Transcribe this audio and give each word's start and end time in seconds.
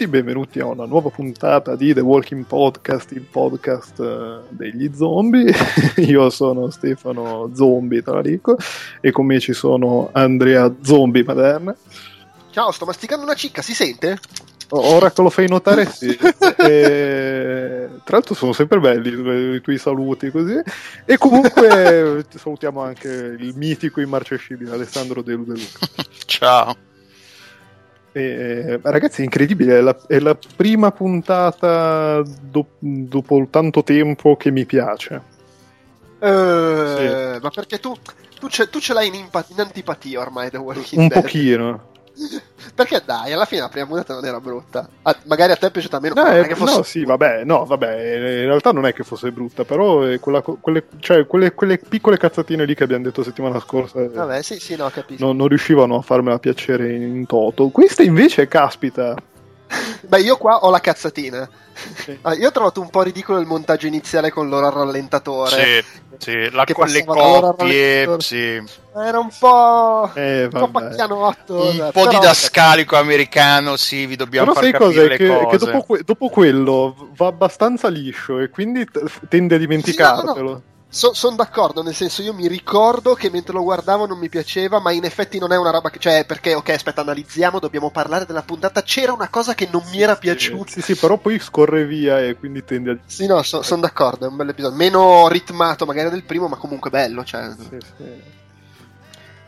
Tutti, 0.00 0.12
benvenuti 0.12 0.60
a 0.60 0.64
una 0.64 0.86
nuova 0.86 1.10
puntata 1.10 1.76
di 1.76 1.92
The 1.92 2.00
Walking 2.00 2.46
Podcast, 2.46 3.12
il 3.12 3.20
podcast 3.20 3.98
uh, 3.98 4.46
degli 4.48 4.90
zombie. 4.94 5.52
Io 6.08 6.30
sono 6.30 6.70
Stefano 6.70 7.50
Zombie 7.52 8.00
Talarico 8.00 8.56
e 8.98 9.10
con 9.10 9.26
me 9.26 9.38
ci 9.40 9.52
sono 9.52 10.08
Andrea 10.12 10.74
Zombie 10.80 11.22
Maderna. 11.22 11.76
Ciao, 12.50 12.70
sto 12.70 12.86
masticando 12.86 13.24
una 13.24 13.34
cicca, 13.34 13.60
si 13.60 13.74
sente? 13.74 14.18
Ora 14.70 15.12
che 15.12 15.20
lo 15.20 15.28
fai 15.28 15.48
notare, 15.48 15.84
sì. 15.84 16.08
e, 16.16 17.88
tra 18.02 18.16
l'altro 18.16 18.34
sono 18.34 18.54
sempre 18.54 18.80
belli 18.80 19.56
i 19.56 19.60
tuoi 19.60 19.76
saluti 19.76 20.30
così. 20.30 20.58
E 21.04 21.18
comunque 21.18 22.24
salutiamo 22.34 22.80
anche 22.80 23.36
il 23.38 23.52
mitico 23.54 24.00
immarcescibile 24.00 24.72
Alessandro 24.72 25.20
De 25.20 25.34
Luca. 25.34 25.52
Ciao. 26.24 26.88
E, 28.12 28.80
ragazzi, 28.82 29.20
è 29.20 29.24
incredibile, 29.24 29.78
è 29.78 29.80
la, 29.80 29.96
è 30.06 30.18
la 30.18 30.36
prima 30.56 30.90
puntata 30.90 32.22
do, 32.40 32.66
dopo 32.78 33.46
tanto 33.50 33.82
tempo 33.82 34.36
che 34.36 34.50
mi 34.50 34.64
piace. 34.64 35.38
Uh, 36.18 36.96
sì. 36.96 37.38
Ma 37.40 37.50
perché 37.54 37.78
tu, 37.78 37.94
tu, 38.38 38.48
ce, 38.48 38.68
tu 38.68 38.78
ce 38.80 38.92
l'hai 38.92 39.08
in, 39.08 39.14
impat- 39.14 39.50
in, 39.50 39.60
antipatia 39.60 40.20
ormai 40.20 40.50
The 40.50 40.58
Walking 40.58 41.00
Un 41.02 41.08
Dead. 41.08 41.22
pochino. 41.22 41.89
Perché 42.74 43.02
dai, 43.04 43.32
alla 43.32 43.44
fine 43.44 43.62
la 43.62 43.68
prima 43.68 43.86
puntata 43.86 44.14
non 44.14 44.24
era 44.24 44.40
brutta. 44.40 44.88
Ah, 45.02 45.16
magari 45.24 45.52
a 45.52 45.56
te 45.56 45.68
è 45.68 45.70
piaciuta 45.70 46.00
meno. 46.00 46.14
No, 46.14 46.24
è, 46.24 46.48
fosse... 46.54 46.76
no, 46.76 46.82
sì, 46.82 47.04
vabbè, 47.04 47.44
no, 47.44 47.64
vabbè, 47.64 47.92
in 47.92 48.46
realtà 48.46 48.72
non 48.72 48.86
è 48.86 48.92
che 48.92 49.02
fosse 49.02 49.32
brutta, 49.32 49.64
però 49.64 50.04
quella, 50.18 50.42
quelle, 50.42 50.84
cioè, 50.98 51.26
quelle, 51.26 51.54
quelle, 51.54 51.78
piccole 51.78 52.18
cazzatine 52.18 52.64
lì 52.64 52.74
che 52.74 52.84
abbiamo 52.84 53.04
detto 53.04 53.22
settimana 53.22 53.58
scorsa. 53.60 54.06
Vabbè, 54.06 54.42
sì, 54.42 54.58
sì, 54.58 54.76
no, 54.76 54.88
capisco. 54.90 55.24
Non, 55.24 55.36
non 55.36 55.48
riuscivano 55.48 55.96
a 55.96 56.02
farmela 56.02 56.38
piacere 56.38 56.92
in 56.92 57.26
toto. 57.26 57.68
Questa 57.68 58.02
invece, 58.02 58.48
caspita. 58.48 59.14
Beh, 60.00 60.20
io 60.20 60.36
qua 60.36 60.58
ho 60.58 60.70
la 60.70 60.80
cazzatina. 60.80 61.48
Sì. 61.94 62.18
Ah, 62.22 62.34
io 62.34 62.48
ho 62.48 62.52
trovato 62.52 62.80
un 62.80 62.90
po' 62.90 63.02
ridicolo 63.02 63.38
il 63.38 63.46
montaggio 63.46 63.86
iniziale 63.86 64.30
con 64.30 64.48
l'ora 64.48 64.68
rallentatore. 64.68 65.82
Sì, 65.82 66.18
sì 66.18 66.50
la, 66.50 66.64
con 66.72 66.88
le 66.88 67.04
coppie. 67.04 68.16
Sì. 68.18 68.62
Era 68.94 69.18
un 69.18 69.30
po'. 69.38 70.10
Eh, 70.14 70.44
un 70.44 70.50
po' 70.50 70.68
pacchianotto. 70.68 71.54
Un 71.54 71.90
po' 71.92 72.04
però... 72.04 72.18
didascalico 72.18 72.96
americano, 72.96 73.76
sì, 73.76 74.06
vi 74.06 74.16
dobbiamo 74.16 74.52
però 74.52 74.66
far 74.66 74.78
capire 74.78 75.08
le 75.08 75.16
che, 75.16 75.26
cose. 75.26 75.46
Che 75.46 75.58
dopo, 75.58 75.82
que- 75.82 76.02
dopo, 76.04 76.28
quello 76.28 77.10
va 77.14 77.28
abbastanza 77.28 77.88
liscio 77.88 78.40
e 78.40 78.50
quindi 78.50 78.84
t- 78.84 79.28
tende 79.28 79.54
a 79.54 79.58
dimenticartelo. 79.58 80.34
Sì, 80.34 80.42
no, 80.42 80.50
no. 80.50 80.62
So, 80.92 81.14
sono 81.14 81.36
d'accordo, 81.36 81.84
nel 81.84 81.94
senso 81.94 82.20
io 82.20 82.34
mi 82.34 82.48
ricordo 82.48 83.14
che 83.14 83.30
mentre 83.30 83.52
lo 83.52 83.62
guardavo 83.62 84.06
non 84.06 84.18
mi 84.18 84.28
piaceva, 84.28 84.80
ma 84.80 84.90
in 84.90 85.04
effetti 85.04 85.38
non 85.38 85.52
è 85.52 85.56
una 85.56 85.70
roba 85.70 85.88
che... 85.88 86.00
Cioè, 86.00 86.24
perché, 86.26 86.54
ok, 86.54 86.68
aspetta, 86.70 87.02
analizziamo, 87.02 87.60
dobbiamo 87.60 87.90
parlare 87.90 88.26
della 88.26 88.42
puntata, 88.42 88.82
c'era 88.82 89.12
una 89.12 89.28
cosa 89.28 89.54
che 89.54 89.68
non 89.70 89.84
mi 89.92 90.02
era 90.02 90.16
piaciuta. 90.16 90.72
Sì, 90.72 90.82
sì, 90.82 90.96
però 90.96 91.16
poi 91.16 91.38
scorre 91.38 91.86
via 91.86 92.20
e 92.20 92.34
quindi 92.34 92.64
tende 92.64 92.90
a... 92.90 92.96
Sì, 93.06 93.26
no, 93.26 93.40
so, 93.44 93.62
sono 93.62 93.82
d'accordo, 93.82 94.26
è 94.26 94.28
un 94.28 94.36
bel 94.36 94.48
episodio. 94.48 94.76
Meno 94.76 95.28
ritmato 95.28 95.86
magari 95.86 96.10
del 96.10 96.24
primo, 96.24 96.48
ma 96.48 96.56
comunque 96.56 96.90
bello, 96.90 97.22
cioè... 97.22 97.50
Sì, 97.56 97.78
sì. 97.96 98.38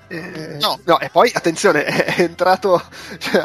Eh, 0.08 0.58
no. 0.60 0.78
no. 0.84 1.00
e 1.00 1.08
poi 1.08 1.30
attenzione, 1.32 1.84
è 1.86 2.20
entrato 2.20 2.82
cioè, 3.18 3.44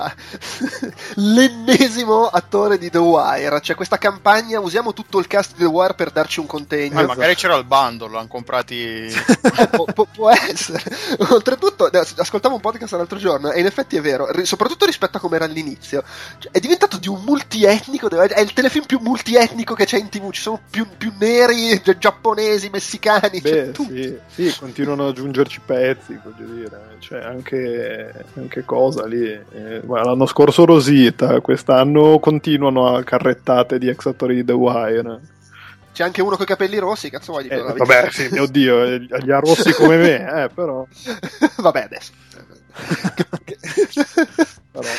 l'ennesimo 1.15 2.27
attore 2.27 2.77
di 2.77 2.89
The 2.89 2.97
Wire. 2.97 3.59
C'è 3.61 3.75
questa 3.75 3.97
campagna, 3.97 4.59
usiamo 4.59 4.93
tutto 4.93 5.19
il 5.19 5.27
cast 5.27 5.51
di 5.51 5.59
The 5.59 5.65
Wire 5.65 5.93
per 5.93 6.11
darci 6.11 6.39
un 6.39 6.45
contegno. 6.45 6.99
Eh, 6.99 7.05
magari 7.05 7.35
c'era 7.35 7.55
il 7.55 7.63
bundle, 7.63 8.11
l'hanno 8.11 8.27
comprati. 8.27 9.07
eh, 9.07 9.67
pu- 9.71 9.85
pu- 9.93 10.07
può 10.11 10.29
essere. 10.29 10.83
Oltretutto, 11.29 11.89
ascoltavo 12.17 12.55
un 12.55 12.61
podcast 12.61 12.93
l'altro 12.93 13.17
giorno 13.17 13.51
e 13.51 13.59
in 13.59 13.65
effetti 13.65 13.95
è 13.97 14.01
vero, 14.01 14.27
soprattutto 14.43 14.85
rispetto 14.85 15.17
a 15.17 15.19
come 15.19 15.37
era 15.37 15.45
all'inizio. 15.45 16.03
Cioè, 16.39 16.51
è 16.51 16.59
diventato 16.59 16.97
di 16.97 17.07
un 17.07 17.21
multietnico, 17.23 18.09
è 18.09 18.41
il 18.41 18.53
telefilm 18.53 18.85
più 18.85 18.99
multietnico 19.01 19.73
che 19.73 19.85
c'è 19.85 19.97
in 19.97 20.09
tv. 20.09 20.31
Ci 20.31 20.41
sono 20.41 20.59
più, 20.69 20.85
più 20.97 21.13
neri, 21.17 21.81
giapponesi, 21.97 22.69
messicani. 22.69 23.39
Beh, 23.41 23.71
cioè, 23.73 23.85
sì, 23.87 24.17
sì, 24.27 24.55
continuano 24.59 25.03
ad 25.03 25.09
aggiungerci 25.09 25.61
pezzi, 25.65 26.19
voglio 26.23 26.46
dire 26.53 26.69
dire, 26.69 26.95
cioè 26.99 27.23
anche, 27.23 28.25
anche 28.35 28.65
cosa 28.65 29.05
lì. 29.05 29.25
Eh, 29.25 29.81
l'anno 29.85 30.25
scorso 30.25 30.65
Rosita, 30.65 31.39
quest'anno 31.41 32.19
continuano 32.19 32.95
a 32.95 33.03
carrettate 33.03 33.77
di 33.77 33.87
ex 33.87 34.05
attori 34.05 34.35
di 34.35 34.45
The 34.45 34.53
Wire. 34.53 35.19
C'è 35.93 36.03
anche 36.03 36.21
uno 36.21 36.35
con 36.35 36.45
i 36.45 36.47
capelli 36.47 36.77
rossi, 36.77 37.09
cazzo 37.09 37.31
vuoi 37.31 37.43
dire? 37.43 37.57
Eh, 37.57 37.73
vabbè, 37.73 38.09
sì, 38.11 38.27
mio 38.31 38.45
Dio, 38.47 38.85
gli 38.97 39.31
ha 39.31 39.39
rossi 39.39 39.73
come 39.73 39.97
me, 39.97 40.43
eh, 40.43 40.49
però. 40.49 40.85
vabbè, 41.57 41.83
adesso. 41.83 42.11
però, 44.79 44.89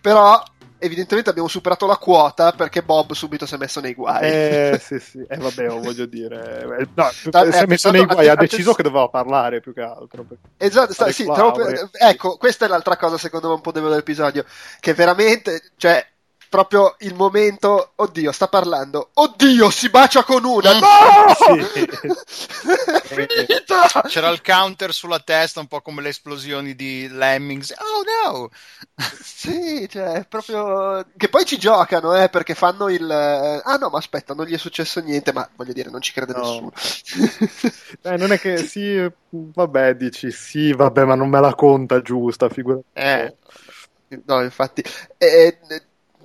però 0.00 0.42
evidentemente 0.78 1.30
abbiamo 1.30 1.48
superato 1.48 1.86
la 1.86 1.96
quota 1.96 2.52
perché 2.52 2.82
Bob 2.82 3.12
subito 3.12 3.46
si 3.46 3.54
è 3.54 3.58
messo 3.58 3.80
nei 3.80 3.94
guai. 3.94 4.22
Eh, 4.22 4.78
sì, 4.82 4.98
sì, 4.98 5.24
eh, 5.28 5.36
vabbè, 5.36 5.68
voglio 5.68 6.06
dire. 6.06 6.78
Eh, 6.80 6.88
no, 6.94 7.08
eh, 7.08 7.52
si 7.52 7.62
è 7.62 7.66
messo 7.66 7.90
nei 7.90 8.06
guai, 8.06 8.28
ha 8.28 8.34
deciso 8.34 8.72
che 8.72 8.82
doveva 8.82 9.08
parlare 9.08 9.60
più 9.60 9.72
che 9.72 9.82
altro. 9.82 10.26
Esatto, 10.56 10.92
sta, 10.92 11.10
sì, 11.10 11.24
per, 11.24 11.90
ecco, 11.92 12.36
questa 12.36 12.66
è 12.66 12.68
l'altra 12.68 12.96
cosa 12.96 13.18
secondo 13.18 13.48
me 13.48 13.54
un 13.54 13.60
po' 13.60 13.72
debole 13.72 13.92
dell'episodio, 13.92 14.44
che 14.80 14.94
veramente, 14.94 15.72
cioè, 15.76 16.04
proprio 16.48 16.96
il 17.00 17.14
momento, 17.14 17.92
oddio, 17.96 18.32
sta 18.32 18.48
parlando, 18.48 19.10
oddio, 19.14 19.70
si 19.70 19.90
bacia 19.90 20.24
con 20.24 20.44
una, 20.44 20.74
mm. 20.74 20.80
no! 20.80 21.66
finita! 23.04 24.02
C'era 24.08 24.28
il 24.30 24.42
counter 24.42 24.92
sulla 24.92 25.20
testa, 25.20 25.60
un 25.60 25.66
po' 25.66 25.80
come 25.80 26.02
le 26.02 26.08
esplosioni 26.08 26.74
di 26.74 27.08
Lemmings. 27.08 27.74
Oh 27.78 28.32
no! 28.32 28.50
sì, 29.22 29.86
cioè, 29.88 30.24
proprio... 30.28 31.06
Che 31.16 31.28
poi 31.28 31.44
ci 31.44 31.58
giocano, 31.58 32.16
eh, 32.16 32.28
perché 32.28 32.54
fanno 32.54 32.88
il... 32.88 33.10
Ah 33.10 33.76
no, 33.76 33.88
ma 33.88 33.98
aspetta, 33.98 34.34
non 34.34 34.46
gli 34.46 34.54
è 34.54 34.58
successo 34.58 35.00
niente, 35.00 35.32
ma 35.32 35.48
voglio 35.56 35.72
dire, 35.72 35.90
non 35.90 36.00
ci 36.00 36.12
crede 36.12 36.32
no. 36.32 36.40
nessuno. 36.40 36.72
eh, 38.02 38.16
non 38.16 38.32
è 38.32 38.38
che 38.38 38.58
sì, 38.58 39.06
vabbè, 39.30 39.94
dici 39.96 40.30
sì, 40.30 40.72
vabbè, 40.72 41.04
ma 41.04 41.14
non 41.14 41.28
me 41.28 41.40
la 41.40 41.54
conta 41.54 42.00
giusta, 42.00 42.48
figura. 42.48 42.78
Eh... 42.92 43.34
No, 44.24 44.42
infatti... 44.42 44.82
Eh, 45.18 45.58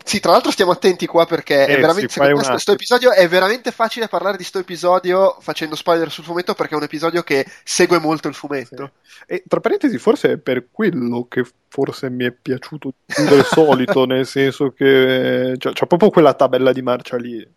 sì, 0.03 0.19
tra 0.19 0.31
l'altro 0.31 0.51
stiamo 0.51 0.71
attenti 0.71 1.05
qua 1.05 1.25
perché 1.25 1.65
eh, 1.65 1.77
è 1.77 1.79
veramente, 1.79 2.19
me 2.19 2.59
sto 2.59 2.71
episodio 2.71 3.11
è 3.11 3.27
veramente 3.27 3.71
facile 3.71 4.07
parlare 4.07 4.37
di 4.37 4.43
sto 4.43 4.59
episodio 4.59 5.37
facendo 5.39 5.75
spoiler 5.75 6.11
sul 6.11 6.23
fumetto 6.23 6.53
perché 6.53 6.73
è 6.73 6.77
un 6.77 6.83
episodio 6.83 7.23
che 7.23 7.45
segue 7.63 7.99
molto 7.99 8.27
il 8.27 8.33
fumetto. 8.33 8.91
Sì. 9.03 9.23
E 9.25 9.43
tra 9.47 9.59
parentesi, 9.59 9.97
forse 9.97 10.33
è 10.33 10.37
per 10.37 10.67
quello 10.71 11.27
che 11.29 11.45
forse 11.69 12.09
mi 12.09 12.25
è 12.25 12.31
piaciuto 12.31 12.93
più 13.05 13.25
del 13.25 13.45
solito, 13.45 14.05
nel 14.05 14.27
senso 14.27 14.71
che 14.71 15.55
cioè, 15.57 15.73
c'è 15.73 15.87
proprio 15.87 16.09
quella 16.09 16.33
tabella 16.33 16.71
di 16.71 16.81
marcia 16.81 17.17
lì. 17.17 17.47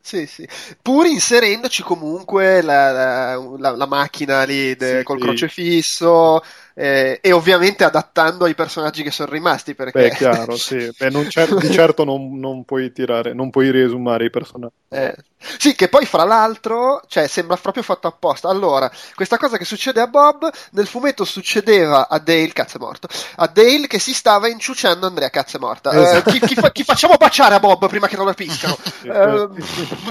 Sì, 0.00 0.26
sì. 0.26 0.46
Pur 0.82 1.06
inserendoci 1.06 1.82
comunque 1.82 2.60
la, 2.60 3.36
la, 3.36 3.70
la, 3.70 3.86
macchina 3.86 4.42
lì 4.44 4.76
de, 4.76 4.98
sì, 4.98 5.02
col 5.02 5.18
crocefisso 5.18 6.42
eh, 6.74 7.20
e 7.22 7.32
ovviamente 7.32 7.84
adattando 7.84 8.44
ai 8.44 8.54
personaggi 8.54 9.02
che 9.02 9.10
sono 9.10 9.30
rimasti. 9.30 9.74
Perché... 9.74 10.08
Beh, 10.08 10.10
chiaro, 10.10 10.56
sì. 10.56 10.90
Beh, 10.98 11.28
cer- 11.28 11.56
di 11.56 11.70
certo 11.70 12.04
non, 12.04 12.38
non, 12.38 12.64
puoi 12.64 12.92
tirare, 12.92 13.32
non 13.32 13.50
puoi 13.50 13.70
riesumare 13.70 14.26
i 14.26 14.30
personaggi. 14.30 14.74
Eh. 14.88 15.14
Sì, 15.58 15.74
che 15.74 15.88
poi 15.88 16.06
fra 16.06 16.24
l'altro, 16.24 17.02
cioè, 17.06 17.26
sembra 17.28 17.56
proprio 17.56 17.82
fatto 17.82 18.08
apposta. 18.08 18.48
Allora, 18.48 18.90
questa 19.14 19.36
cosa 19.36 19.58
che 19.58 19.64
succede 19.64 20.00
a 20.00 20.06
Bob, 20.06 20.50
nel 20.70 20.86
fumetto 20.86 21.24
succedeva 21.24 22.08
a 22.08 22.18
Dale, 22.18 22.52
cazzo 22.52 22.78
è 22.78 22.80
morto, 22.80 23.08
a 23.36 23.46
Dale 23.46 23.86
che 23.86 23.98
si 23.98 24.14
stava 24.14 24.48
inciucciando 24.48 25.06
Andrea, 25.06 25.28
cazzo 25.28 25.58
è 25.58 25.60
morta. 25.60 25.90
Eh, 25.90 26.00
esatto. 26.00 26.30
Eh, 26.30 26.32
chi, 26.32 26.40
chi, 26.40 26.54
fa- 26.54 26.72
chi, 26.72 26.82
facciamo 26.82 27.16
baciare 27.16 27.54
a 27.54 27.60
Bob 27.60 27.86
prima 27.88 28.08
che 28.08 28.16
lo 28.16 28.24
rapiscano? 28.24 28.76
eh, 29.04 29.48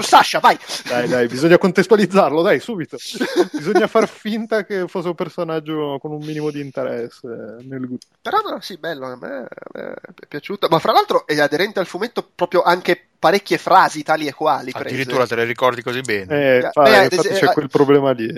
Sasha, 0.02 0.38
vai! 0.38 0.56
Dai, 0.86 1.08
dai, 1.08 1.26
bisogna 1.26 1.58
contestualizzarlo, 1.58 2.40
dai, 2.40 2.60
subito. 2.60 2.96
bisogna 3.52 3.88
far 3.88 4.08
finta 4.08 4.64
che 4.64 4.86
fosse 4.86 5.08
un 5.08 5.14
personaggio 5.14 5.98
con 6.00 6.12
un 6.12 6.24
minimo 6.24 6.50
di 6.50 6.53
interesse 6.60 7.28
nel 7.28 7.80
gruppo. 7.80 8.06
Però 8.20 8.38
no, 8.40 8.60
sì, 8.60 8.76
bello, 8.76 9.06
a 9.06 9.16
me, 9.16 9.46
a 9.48 9.70
me 9.72 9.94
è 9.94 10.26
piaciuto. 10.26 10.68
Ma 10.70 10.78
fra 10.78 10.92
l'altro 10.92 11.26
è 11.26 11.38
aderente 11.38 11.80
al 11.80 11.86
fumetto 11.86 12.28
proprio 12.34 12.62
anche 12.62 13.08
parecchie 13.24 13.56
frasi 13.56 14.02
tali 14.02 14.26
e 14.26 14.34
quali. 14.34 14.70
Addirittura 14.74 15.18
prese. 15.18 15.34
te 15.34 15.40
le 15.40 15.44
ricordi 15.44 15.82
così 15.82 16.00
bene. 16.02 16.26
Eh, 16.28 16.56
eh 16.58 16.70
fa, 16.72 16.82
Beh, 16.82 17.04
infatti 17.04 17.28
c'è 17.28 17.44
eh, 17.44 17.52
quel 17.52 17.68
problema 17.68 18.10
lì. 18.10 18.28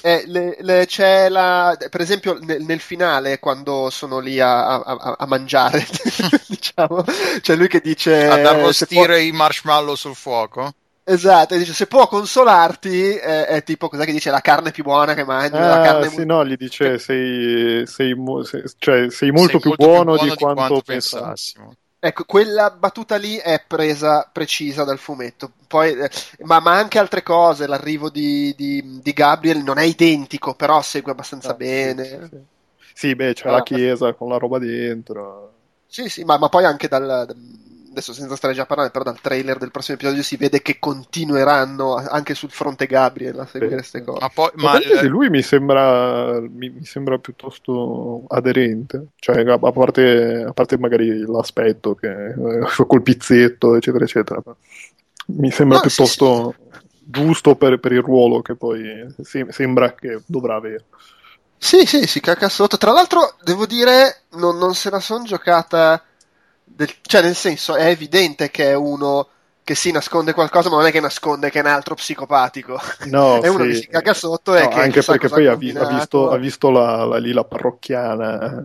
Eh, 0.00 0.24
le, 0.26 0.56
le, 0.58 0.86
c'è 0.86 1.28
la, 1.28 1.76
per 1.88 2.00
esempio 2.00 2.36
nel, 2.40 2.62
nel, 2.62 2.80
finale 2.80 3.38
quando 3.38 3.90
sono 3.90 4.18
lì 4.18 4.40
a, 4.40 4.80
a, 4.80 5.16
a 5.18 5.26
mangiare, 5.26 5.86
diciamo, 6.48 7.04
c'è 7.40 7.54
lui 7.54 7.68
che 7.68 7.80
dice... 7.80 8.26
Ad 8.26 8.44
arrostire 8.44 9.06
può... 9.06 9.16
i 9.16 9.30
marshmallow 9.30 9.94
sul 9.94 10.16
fuoco? 10.16 10.74
Esatto, 11.04 11.56
dice 11.56 11.72
se 11.72 11.88
può 11.88 12.06
consolarti 12.06 13.14
è, 13.16 13.46
è, 13.46 13.64
tipo 13.64 13.88
cos'è 13.88 14.04
che 14.04 14.12
dice 14.12 14.30
la 14.30 14.40
carne 14.40 14.70
più 14.70 14.84
buona 14.84 15.14
che 15.14 15.24
mangi. 15.24 15.56
Ah, 15.56 15.78
la 15.78 15.80
carne 15.80 16.08
sì, 16.08 16.24
no, 16.24 16.46
gli 16.46 16.56
dice 16.56 16.98
sei, 16.98 17.84
sei, 17.86 18.14
sei, 18.44 18.62
cioè, 18.78 19.10
sei 19.10 19.32
molto, 19.32 19.58
sei 19.58 19.60
più, 19.60 19.70
molto 19.70 19.74
buono 19.76 20.14
più 20.14 20.16
buono 20.16 20.16
di, 20.16 20.34
quanto, 20.36 20.54
quanto 20.54 20.82
pensassimo. 20.82 21.74
Ecco, 22.04 22.24
quella 22.24 22.70
battuta 22.70 23.16
lì 23.16 23.36
è 23.36 23.62
presa 23.66 24.28
precisa 24.32 24.84
dal 24.84 24.98
fumetto. 24.98 25.52
Poi, 25.66 25.92
eh, 25.92 26.10
ma, 26.40 26.60
ma, 26.60 26.76
anche 26.76 26.98
altre 26.98 27.22
cose, 27.22 27.66
l'arrivo 27.66 28.08
di, 28.08 28.54
di, 28.56 29.00
di, 29.02 29.12
Gabriel 29.12 29.62
non 29.62 29.78
è 29.78 29.84
identico, 29.84 30.54
però 30.54 30.82
segue 30.82 31.12
abbastanza 31.12 31.50
ah, 31.50 31.54
bene. 31.54 32.04
Sì, 32.04 32.28
sì. 32.28 32.38
sì 32.92 33.14
beh, 33.14 33.34
c'è 33.34 33.48
ah, 33.48 33.52
la 33.52 33.62
chiesa 33.62 34.12
con 34.14 34.28
la 34.28 34.36
roba 34.38 34.58
dentro. 34.58 35.52
Sì, 35.86 36.08
sì, 36.08 36.24
ma, 36.24 36.38
ma 36.38 36.48
poi 36.48 36.64
anche 36.64 36.88
dal, 36.88 37.36
adesso 37.92 38.14
senza 38.14 38.36
stare 38.36 38.54
già 38.54 38.62
a 38.62 38.66
parlare, 38.66 38.90
però 38.90 39.04
dal 39.04 39.20
trailer 39.20 39.58
del 39.58 39.70
prossimo 39.70 39.96
episodio 39.96 40.22
si 40.22 40.36
vede 40.36 40.62
che 40.62 40.78
continueranno 40.78 41.94
anche 41.94 42.34
sul 42.34 42.50
fronte 42.50 42.86
Gabriel 42.86 43.38
a 43.38 43.46
seguire 43.46 43.76
queste 43.76 43.98
sì. 43.98 44.04
cose. 44.04 44.20
Ma 44.20 44.30
poi, 44.30 44.50
ma, 44.54 44.72
ma 44.72 45.02
lui 45.02 45.28
mi 45.28 45.42
sembra, 45.42 46.40
mi, 46.40 46.70
mi 46.70 46.84
sembra, 46.84 47.18
piuttosto 47.18 48.24
aderente, 48.28 49.08
cioè 49.16 49.44
a 49.46 49.58
parte, 49.58 50.44
a 50.48 50.52
parte 50.52 50.78
magari 50.78 51.20
l'aspetto 51.20 51.94
che 51.94 52.30
eh, 52.30 52.66
col 52.86 53.02
pizzetto, 53.02 53.76
eccetera, 53.76 54.04
eccetera. 54.04 54.42
Mi 55.26 55.50
sembra 55.50 55.76
no, 55.76 55.82
piuttosto 55.82 56.54
sì, 56.56 56.78
sì. 56.78 56.86
giusto 57.04 57.54
per, 57.54 57.78
per, 57.78 57.92
il 57.92 58.02
ruolo 58.02 58.40
che 58.40 58.56
poi 58.56 59.06
sembra 59.50 59.94
che 59.94 60.22
dovrà 60.26 60.56
avere. 60.56 60.86
Sì, 61.58 61.86
sì, 61.86 62.06
si 62.06 62.20
cacca 62.20 62.48
sotto. 62.48 62.76
Tra 62.76 62.90
l'altro, 62.90 63.36
devo 63.44 63.66
dire, 63.66 64.22
non, 64.30 64.58
non 64.58 64.74
se 64.74 64.90
la 64.90 64.98
sono 64.98 65.22
giocata 65.24 66.02
del, 66.74 66.90
cioè, 67.02 67.22
nel 67.22 67.34
senso, 67.34 67.74
è 67.74 67.86
evidente 67.86 68.50
che 68.50 68.70
è 68.70 68.74
uno 68.74 69.28
che 69.64 69.74
si 69.74 69.92
nasconde 69.92 70.32
qualcosa, 70.32 70.68
ma 70.68 70.76
non 70.76 70.86
è 70.86 70.90
che 70.90 71.00
nasconde 71.00 71.50
che 71.50 71.58
è 71.58 71.62
un 71.62 71.68
altro 71.68 71.94
psicopatico. 71.94 72.80
No, 73.04 73.40
è 73.42 73.48
uno 73.48 73.64
sì. 73.64 73.68
che 73.68 73.74
si 73.74 73.86
caga 73.88 74.14
sotto 74.14 74.54
e 74.56 74.62
no, 74.62 74.68
che 74.68 74.80
anche 74.80 75.02
perché 75.02 75.28
poi 75.28 75.46
ha, 75.46 75.54
vi- 75.54 75.70
ha, 75.70 75.86
visto, 75.86 76.30
ha 76.30 76.36
visto 76.36 76.70
la, 76.70 77.04
la, 77.04 77.18
lì 77.18 77.32
la 77.32 77.44
parrocchiana. 77.44 78.64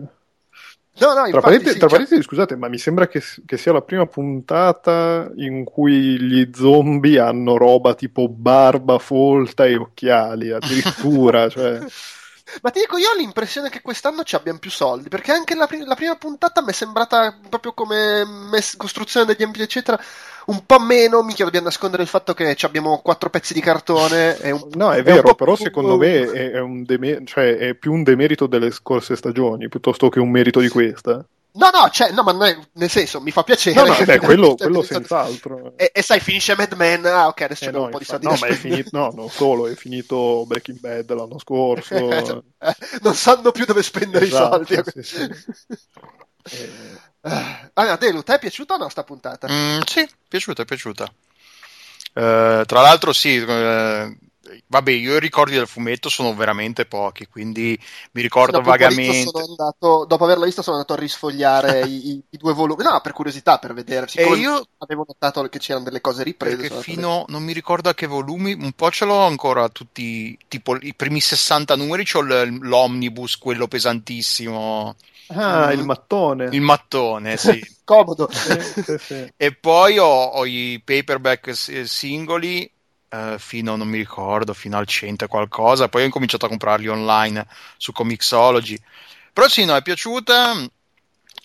No, 1.00 1.12
no, 1.14 1.30
tra 1.30 1.40
parentesi, 1.40 1.74
sì, 1.74 1.78
tra 1.78 1.86
parentesi 1.86 2.20
cioè... 2.20 2.24
scusate, 2.24 2.56
ma 2.56 2.66
mi 2.66 2.78
sembra 2.78 3.06
che, 3.06 3.22
che, 3.46 3.56
sia 3.56 3.72
la 3.72 3.82
prima 3.82 4.06
puntata 4.06 5.30
in 5.36 5.62
cui 5.62 6.20
gli 6.20 6.50
zombie 6.52 7.20
hanno 7.20 7.56
roba 7.56 7.94
tipo 7.94 8.28
barba 8.28 8.98
folta 8.98 9.64
e 9.64 9.76
occhiali, 9.76 10.50
addirittura. 10.50 11.46
cioè... 11.50 11.78
Ma 12.62 12.70
ti 12.70 12.80
dico, 12.80 12.96
io 12.96 13.10
ho 13.10 13.16
l'impressione 13.16 13.68
che 13.68 13.80
quest'anno 13.80 14.22
ci 14.22 14.34
abbiano 14.34 14.58
più 14.58 14.70
soldi, 14.70 15.08
perché 15.08 15.32
anche 15.32 15.54
la, 15.54 15.66
prim- 15.66 15.86
la 15.86 15.94
prima 15.94 16.16
puntata 16.16 16.62
mi 16.62 16.70
è 16.70 16.72
sembrata 16.72 17.36
proprio 17.48 17.72
come 17.72 18.24
mess- 18.24 18.76
costruzione 18.76 19.26
degli 19.26 19.42
ambienti, 19.42 19.62
eccetera, 19.62 20.00
un 20.46 20.64
po' 20.64 20.78
meno, 20.78 21.22
mica 21.22 21.44
dobbiamo 21.44 21.66
nascondere 21.66 22.02
il 22.02 22.08
fatto 22.08 22.34
che 22.34 22.56
abbiamo 22.62 23.00
quattro 23.02 23.30
pezzi 23.30 23.52
di 23.52 23.60
cartone. 23.60 24.38
Un, 24.44 24.68
no, 24.72 24.92
è 24.92 25.02
vero, 25.02 25.34
però 25.34 25.54
più... 25.54 25.64
secondo 25.64 25.96
me 25.96 26.30
è, 26.30 26.50
è, 26.52 26.62
demer- 26.64 27.24
cioè, 27.24 27.56
è 27.56 27.74
più 27.74 27.92
un 27.92 28.02
demerito 28.02 28.46
delle 28.46 28.70
scorse 28.70 29.14
stagioni, 29.14 29.68
piuttosto 29.68 30.08
che 30.08 30.20
un 30.20 30.30
merito 30.30 30.60
di 30.60 30.68
questa. 30.68 31.24
No, 31.50 31.70
no, 31.72 31.88
cioè, 31.90 32.12
no, 32.12 32.22
ma 32.22 32.32
nel 32.32 32.90
senso, 32.90 33.20
mi 33.20 33.30
fa 33.30 33.42
piacere. 33.42 33.74
No, 33.74 33.86
no, 33.86 34.04
beh, 34.04 34.18
quello, 34.20 34.54
quello 34.54 34.82
senz'altro. 34.82 35.72
E, 35.76 35.90
e, 35.92 36.02
sai, 36.02 36.20
finisce 36.20 36.54
Mad 36.54 36.72
Men, 36.74 37.06
ah, 37.06 37.26
ok, 37.28 37.40
adesso 37.40 37.64
eh, 37.64 37.70
no, 37.70 37.84
un 37.84 37.90
po' 37.90 37.98
di 37.98 38.04
soldi. 38.04 38.26
No, 38.26 38.36
ma 38.38 38.46
è 38.46 38.52
finito, 38.52 38.90
no, 38.92 39.10
non 39.14 39.28
solo, 39.28 39.66
è 39.66 39.74
finito 39.74 40.44
Breaking 40.46 40.78
Bad 40.78 41.12
l'anno 41.12 41.38
scorso. 41.38 41.96
non 43.02 43.14
sanno 43.14 43.50
più 43.50 43.64
dove 43.64 43.82
spendere 43.82 44.26
esatto, 44.26 44.62
i 44.62 44.74
soldi. 44.74 44.90
Sì, 44.92 45.02
sì. 46.44 46.62
eh... 47.22 47.66
Ah, 47.74 47.96
Delu, 47.96 48.22
ti 48.22 48.32
è 48.32 48.38
piaciuta 48.38 48.74
o 48.74 48.76
no 48.76 48.88
sta 48.88 49.02
puntata? 49.02 49.48
Mm, 49.50 49.80
sì, 49.84 50.08
piaciuta, 50.28 50.62
è 50.62 50.64
piaciuta. 50.64 51.04
Uh, 52.14 52.64
tra 52.64 52.80
l'altro, 52.80 53.12
sì, 53.12 53.36
uh, 53.36 54.16
vabbè, 54.66 54.90
io 54.90 55.16
i 55.16 55.20
ricordi 55.20 55.54
del 55.54 55.66
fumetto 55.66 56.08
sono 56.08 56.34
veramente 56.34 56.86
pochi, 56.86 57.26
quindi 57.26 57.78
mi 58.12 58.22
ricordo 58.22 58.58
dopo 58.58 58.70
vagamente. 58.70 59.38
Andato, 59.38 60.04
dopo 60.06 60.24
averlo 60.24 60.44
visto, 60.44 60.62
sono 60.62 60.76
andato 60.76 60.94
a 60.94 60.96
risfogliare 60.96 61.80
i, 61.86 62.22
i, 62.30 62.36
due 62.36 62.52
volumi. 62.52 62.82
No, 62.82 63.00
per 63.00 63.12
curiosità, 63.12 63.58
per 63.58 63.74
vedere. 63.74 64.06
E 64.14 64.24
io 64.36 64.66
avevo 64.78 65.04
notato 65.06 65.42
che 65.48 65.58
c'erano 65.58 65.84
delle 65.84 66.00
cose 66.00 66.22
riprese. 66.22 66.56
Perché 66.56 66.82
fino, 66.82 67.24
non 67.28 67.42
mi 67.42 67.52
ricordo 67.52 67.88
a 67.88 67.94
che 67.94 68.06
volumi, 68.06 68.52
un 68.52 68.72
po' 68.72 68.90
ce 68.90 69.04
l'ho 69.04 69.20
ancora 69.20 69.68
tutti, 69.68 70.38
tipo 70.48 70.76
i 70.80 70.94
primi 70.94 71.20
60 71.20 71.76
numeri, 71.76 72.04
c'ho 72.04 72.20
l'omnibus, 72.20 73.36
quello 73.38 73.68
pesantissimo. 73.68 74.96
Ah, 75.28 75.72
il 75.72 75.84
mattone. 75.84 76.48
Il 76.52 76.62
mattone, 76.62 77.36
sì. 77.36 77.60
Comodo. 77.84 78.28
Sì, 78.30 78.82
sì, 78.82 78.98
sì. 78.98 79.32
E 79.36 79.54
poi 79.54 79.98
ho, 79.98 80.06
ho 80.06 80.44
i 80.46 80.80
paperback 80.84 81.54
singoli 81.86 82.70
eh, 83.10 83.36
fino, 83.38 83.76
non 83.76 83.88
mi 83.88 83.98
ricordo, 83.98 84.52
fino 84.54 84.76
al 84.76 84.86
100 84.86 85.24
e 85.24 85.28
qualcosa, 85.28 85.88
poi 85.88 86.02
ho 86.02 86.04
incominciato 86.06 86.46
a 86.46 86.48
comprarli 86.48 86.88
online 86.88 87.46
su 87.76 87.92
Comixology. 87.92 88.78
Però 89.32 89.48
sì, 89.48 89.64
no, 89.64 89.76
è 89.76 89.82
piaciuta. 89.82 90.52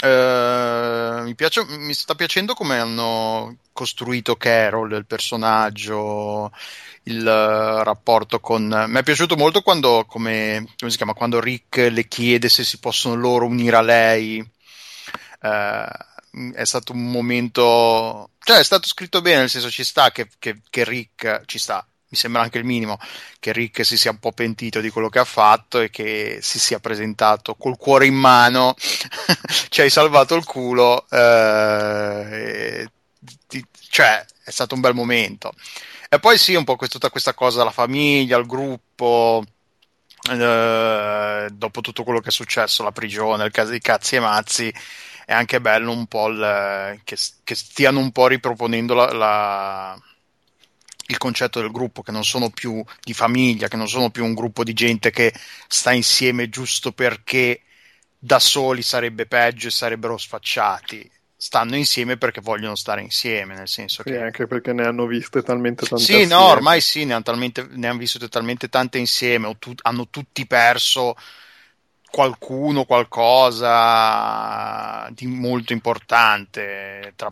Uh, 0.03 1.23
mi, 1.23 1.33
piace, 1.35 1.63
mi, 1.65 1.93
sta 1.93 2.13
piacendo 2.15 2.55
come 2.55 2.77
hanno 2.77 3.57
costruito 3.71 4.35
Carol, 4.35 4.91
il 4.93 5.05
personaggio, 5.05 6.51
il 7.03 7.21
uh, 7.21 7.83
rapporto 7.83 8.39
con. 8.39 8.85
Mi 8.87 8.99
è 8.99 9.03
piaciuto 9.03 9.37
molto 9.37 9.61
quando, 9.61 10.05
come, 10.05 10.65
come, 10.77 10.91
si 10.91 10.97
chiama, 10.97 11.13
quando 11.13 11.39
Rick 11.39 11.77
le 11.89 12.07
chiede 12.07 12.49
se 12.49 12.63
si 12.65 12.79
possono 12.79 13.15
loro 13.15 13.45
unire 13.45 13.77
a 13.77 13.81
lei. 13.81 14.39
Uh, 15.41 15.87
è 16.53 16.63
stato 16.65 16.93
un 16.93 17.09
momento, 17.11 18.31
cioè 18.39 18.59
è 18.59 18.63
stato 18.63 18.87
scritto 18.87 19.21
bene, 19.21 19.41
nel 19.41 19.49
senso 19.49 19.69
ci 19.69 19.83
sta 19.83 20.11
che, 20.11 20.29
che, 20.39 20.61
che 20.69 20.83
Rick, 20.83 21.43
ci 21.45 21.59
sta, 21.59 21.85
mi 22.09 22.17
sembra 22.17 22.41
anche 22.41 22.57
il 22.57 22.65
minimo, 22.65 22.97
che 23.39 23.51
Rick 23.51 23.85
si 23.85 23.97
sia 23.97 24.11
un 24.11 24.19
po' 24.19 24.31
pentito 24.31 24.81
di 24.81 24.89
quello 24.89 25.09
che 25.09 25.19
ha 25.19 25.25
fatto 25.25 25.79
e 25.79 25.89
che 25.89 26.39
si 26.41 26.59
sia 26.59 26.79
presentato 26.79 27.55
col 27.55 27.77
cuore 27.77 28.05
in 28.05 28.15
mano, 28.15 28.75
ci 29.69 29.81
hai 29.81 29.89
salvato 29.89 30.35
il 30.35 30.43
culo, 30.43 31.07
eh, 31.09 32.89
ti, 33.47 33.65
cioè 33.89 34.25
è 34.43 34.51
stato 34.51 34.75
un 34.75 34.81
bel 34.81 34.93
momento. 34.93 35.53
E 36.09 36.19
poi 36.19 36.37
sì, 36.37 36.53
un 36.53 36.63
po' 36.63 36.75
tutta 36.75 37.09
questa 37.09 37.33
cosa, 37.33 37.63
la 37.63 37.71
famiglia, 37.71 38.37
il 38.37 38.45
gruppo, 38.45 39.43
eh, 40.29 41.47
dopo 41.51 41.81
tutto 41.81 42.03
quello 42.03 42.19
che 42.19 42.29
è 42.29 42.31
successo, 42.31 42.83
la 42.83 42.91
prigione, 42.91 43.45
il 43.45 43.51
caso 43.51 43.71
di 43.71 43.79
cazzi 43.79 44.15
e 44.15 44.19
mazzi, 44.19 44.73
è 45.25 45.33
anche 45.33 45.61
bello 45.61 45.91
un 45.91 46.05
po' 46.07 46.27
il, 46.27 46.99
che, 47.03 47.17
che, 47.43 47.55
stiano 47.55 47.99
un 47.99 48.11
po' 48.11 48.27
riproponendo 48.27 48.93
la, 48.93 49.11
la, 49.11 50.01
il 51.07 51.17
concetto 51.17 51.61
del 51.61 51.71
gruppo, 51.71 52.01
che 52.01 52.11
non 52.11 52.23
sono 52.23 52.49
più 52.49 52.83
di 53.01 53.13
famiglia, 53.13 53.67
che 53.67 53.77
non 53.77 53.87
sono 53.87 54.09
più 54.09 54.25
un 54.25 54.33
gruppo 54.33 54.63
di 54.63 54.73
gente 54.73 55.11
che 55.11 55.33
sta 55.67 55.91
insieme 55.91 56.49
giusto 56.49 56.91
perché 56.91 57.61
da 58.17 58.39
soli 58.39 58.81
sarebbe 58.81 59.25
peggio 59.25 59.67
e 59.67 59.71
sarebbero 59.71 60.17
sfacciati. 60.17 61.09
Stanno 61.35 61.75
insieme 61.75 62.15
perché 62.15 62.39
vogliono 62.39 62.75
stare 62.75 63.01
insieme, 63.01 63.53
nel 63.53 63.67
senso 63.67 64.01
sì, 64.03 64.11
che. 64.11 64.21
anche 64.21 64.47
perché 64.47 64.71
ne 64.71 64.85
hanno 64.85 65.05
viste 65.05 65.41
talmente 65.43 65.85
tante. 65.85 66.03
Sì, 66.03 66.25
no, 66.25 66.45
ormai 66.45 66.79
sì, 66.79 67.03
ne 67.03 67.13
hanno, 67.13 67.23
talmente, 67.23 67.67
ne 67.69 67.87
hanno 67.87 67.97
viste 67.97 68.29
talmente 68.29 68.69
tante 68.69 68.97
insieme, 68.97 69.53
tu, 69.59 69.73
hanno 69.81 70.07
tutti 70.09 70.47
perso 70.47 71.15
qualcuno, 72.13 72.85
qualcosa 72.85 73.89
di 75.09 75.25
molto 75.25 75.73
importante 75.73 77.13
tra 77.15 77.27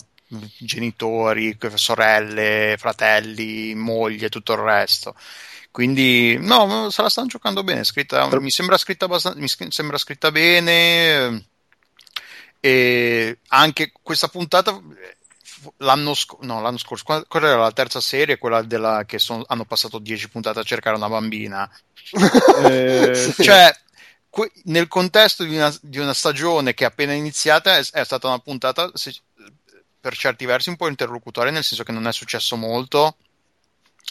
genitori, 0.58 1.56
sorelle, 1.76 2.78
fratelli, 2.80 3.76
moglie 3.76 4.30
tutto 4.30 4.54
il 4.54 4.60
resto. 4.60 5.14
Quindi, 5.70 6.36
no, 6.40 6.90
se 6.90 7.04
la 7.04 7.10
stanno 7.10 7.28
giocando 7.28 7.64
bene. 7.64 7.84
Scritta, 7.84 8.28
mi 8.40 8.50
sembra 8.50 8.76
scritta, 8.78 9.06
abbastan- 9.06 9.38
mi 9.38 9.48
sembra 9.48 10.00
scritta 10.00 10.32
bene. 10.32 11.46
E 12.60 13.38
anche 13.50 13.92
questa 14.02 14.30
puntata 14.30 14.82
l'anno, 15.78 16.16
sc- 16.16 16.42
no, 16.42 16.60
l'anno 16.60 16.80
scorso, 16.80 17.24
quella 17.28 17.48
era 17.50 17.62
la 17.62 17.72
terza 17.72 18.02
serie, 18.02 18.40
quella 18.40 18.64
della, 18.64 19.04
che 19.06 19.20
son, 19.20 19.44
hanno 19.46 19.66
passato 19.66 20.00
dieci 20.00 20.28
puntate 20.28 20.60
a 20.60 20.64
cercare 20.64 20.96
una 20.96 21.08
bambina. 21.08 21.70
eh, 22.64 23.34
cioè, 23.38 23.72
nel 24.64 24.88
contesto 24.88 25.44
di 25.44 25.56
una, 25.56 25.74
di 25.82 26.00
una, 26.00 26.14
stagione 26.14 26.74
che 26.74 26.86
è 26.86 26.88
appena 26.88 27.14
iniziata 27.14 27.78
è, 27.78 27.80
è 27.80 28.04
stata 28.06 28.28
una 28.28 28.40
puntata 28.40 28.90
se, 28.94 29.14
per 30.00 30.16
certi 30.16 30.46
versi 30.46 30.70
un 30.70 30.78
po' 30.78 30.88
interlocutoria 30.88 31.52
nel 31.52 31.64
senso 31.64 31.84
che 31.84 31.92
non 31.92 32.08
è 32.08 32.14
successo 32.14 32.56
molto 32.56 33.18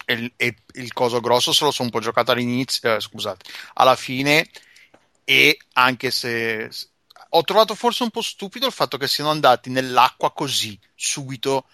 e, 0.05 0.33
e 0.37 0.57
il 0.75 0.93
coso 0.93 1.21
grosso 1.21 1.53
se 1.53 1.65
lo 1.65 1.71
sono 1.71 1.89
un 1.89 1.95
po' 1.95 2.01
giocato 2.05 2.33
all'inizio 2.33 2.95
eh, 2.95 3.01
scusate 3.01 3.45
alla 3.75 3.97
fine 3.97 4.49
e 5.25 5.59
anche 5.73 6.11
se 6.11 6.71
ho 7.31 7.43
trovato 7.45 7.75
forse 7.75 8.03
un 8.03 8.11
po' 8.11 8.23
stupido 8.23 8.67
il 8.67 8.73
fatto 8.73 8.99
che 8.99 9.09
siano 9.09 9.31
andati 9.31 9.71
nell'acqua 9.71 10.33
così 10.33 10.79
subito 10.95 11.67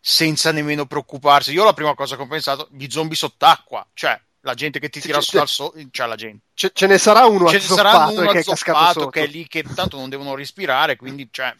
senza 0.00 0.52
nemmeno 0.52 0.86
preoccuparsi. 0.86 1.52
Io 1.52 1.64
la 1.64 1.72
prima 1.72 1.94
cosa 1.94 2.16
che 2.16 2.22
ho 2.22 2.26
pensato 2.26 2.68
gli 2.72 2.88
zombie 2.88 3.16
sott'acqua 3.16 3.86
cioè 3.94 4.20
la 4.46 4.54
gente 4.54 4.78
che 4.78 4.88
ti 4.88 5.00
tira 5.00 5.20
su 5.20 5.36
dal 5.36 5.48
sole, 5.48 5.88
cioè 5.90 6.06
la 6.06 6.14
gente. 6.14 6.44
Ce, 6.54 6.70
ce, 6.72 6.86
ne 6.86 6.98
sarà 6.98 7.26
uno 7.26 7.48
ce 7.48 7.56
azzoppato, 7.56 7.88
sarà 7.88 8.20
uno 8.20 8.30
che, 8.30 8.38
azzoppato 8.38 9.08
è 9.08 9.10
che 9.10 9.24
è 9.24 9.26
lì 9.26 9.46
che 9.48 9.64
tanto 9.74 9.96
non 9.96 10.08
devono 10.08 10.36
respirare, 10.36 10.94
quindi 10.94 11.28
cioè, 11.32 11.54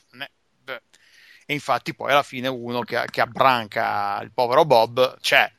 e 1.49 1.53
infatti 1.53 1.95
poi 1.95 2.13
alla 2.13 2.23
fine 2.23 2.47
uno 2.49 2.81
che, 2.81 3.03
che 3.11 3.21
abbranca 3.21 4.21
il 4.23 4.31
povero 4.33 4.65
Bob 4.65 5.19
c'è. 5.21 5.51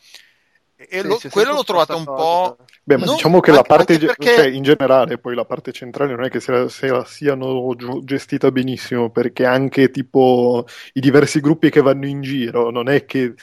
E 0.80 1.02
sì, 1.02 1.08
lo, 1.08 1.18
sì, 1.18 1.30
quello 1.30 1.54
l'ho 1.54 1.64
trovato 1.64 1.98
un 1.98 2.06
po'. 2.06 2.58
Beh, 2.84 2.98
ma 2.98 3.06
non, 3.06 3.16
diciamo 3.16 3.40
che 3.42 3.52
la 3.52 3.64
parte, 3.64 3.98
perché... 3.98 4.36
cioè, 4.36 4.48
in 4.48 4.64
generale, 4.64 5.18
poi 5.18 5.36
la 5.36 5.44
parte 5.44 5.74
centrale 5.74 6.16
non 6.16 6.24
è 6.24 6.30
che 6.30 6.40
se 6.40 6.52
la, 6.52 6.70
se 6.70 6.88
la 6.88 7.04
siano 7.04 7.76
gestita 8.04 8.52
benissimo, 8.52 9.10
perché 9.10 9.46
anche 9.46 9.90
tipo 9.90 10.66
i 10.94 11.02
diversi 11.02 11.42
gruppi 11.42 11.70
che 11.70 11.82
vanno 11.82 12.06
in 12.06 12.22
giro 12.22 12.70
non 12.70 12.88
è 12.88 13.06
che 13.06 13.34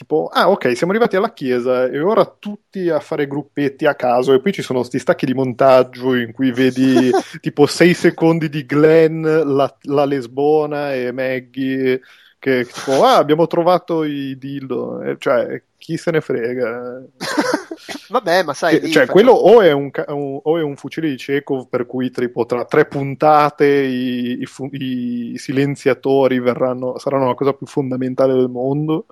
tipo, 0.00 0.30
ah 0.32 0.48
ok, 0.48 0.74
siamo 0.74 0.92
arrivati 0.92 1.16
alla 1.16 1.34
chiesa 1.34 1.84
e 1.84 2.00
ora 2.00 2.24
tutti 2.24 2.88
a 2.88 3.00
fare 3.00 3.26
gruppetti 3.26 3.84
a 3.84 3.94
caso 3.94 4.32
e 4.32 4.40
poi 4.40 4.50
ci 4.50 4.62
sono 4.62 4.82
sti 4.82 4.98
stacchi 4.98 5.26
di 5.26 5.34
montaggio 5.34 6.14
in 6.14 6.32
cui 6.32 6.52
vedi 6.52 7.10
tipo 7.40 7.66
6 7.66 7.92
secondi 7.92 8.48
di 8.48 8.64
Glenn, 8.64 9.22
la, 9.22 9.76
la 9.82 10.06
lesbona 10.06 10.94
e 10.94 11.12
Maggie 11.12 12.00
che 12.38 12.64
tipo, 12.64 13.04
ah 13.04 13.18
abbiamo 13.18 13.46
trovato 13.46 14.02
i 14.04 14.38
dildo, 14.38 15.02
eh, 15.02 15.16
cioè 15.18 15.62
chi 15.76 15.98
se 15.98 16.10
ne 16.10 16.22
frega. 16.22 17.02
Vabbè, 18.08 18.42
ma 18.42 18.54
sai, 18.54 18.80
che, 18.80 18.88
cioè, 18.88 19.06
quello 19.06 19.32
o 19.32 19.60
è, 19.60 19.70
un, 19.72 19.90
un, 20.06 20.40
o 20.42 20.58
è, 20.58 20.62
un, 20.62 20.76
fucile 20.76 21.10
di 21.10 21.16
Chekhov 21.16 21.68
per 21.68 21.84
cui 21.84 22.10
tipo, 22.10 22.46
tra 22.46 22.64
tre 22.64 22.86
puntate 22.86 23.66
i, 23.66 24.40
i, 24.40 24.48
i, 24.70 25.38
silenziatori 25.38 26.40
verranno, 26.40 26.98
saranno 26.98 27.26
la 27.26 27.34
cosa 27.34 27.52
più 27.52 27.66
fondamentale 27.66 28.32
del 28.32 28.48
mondo 28.48 29.04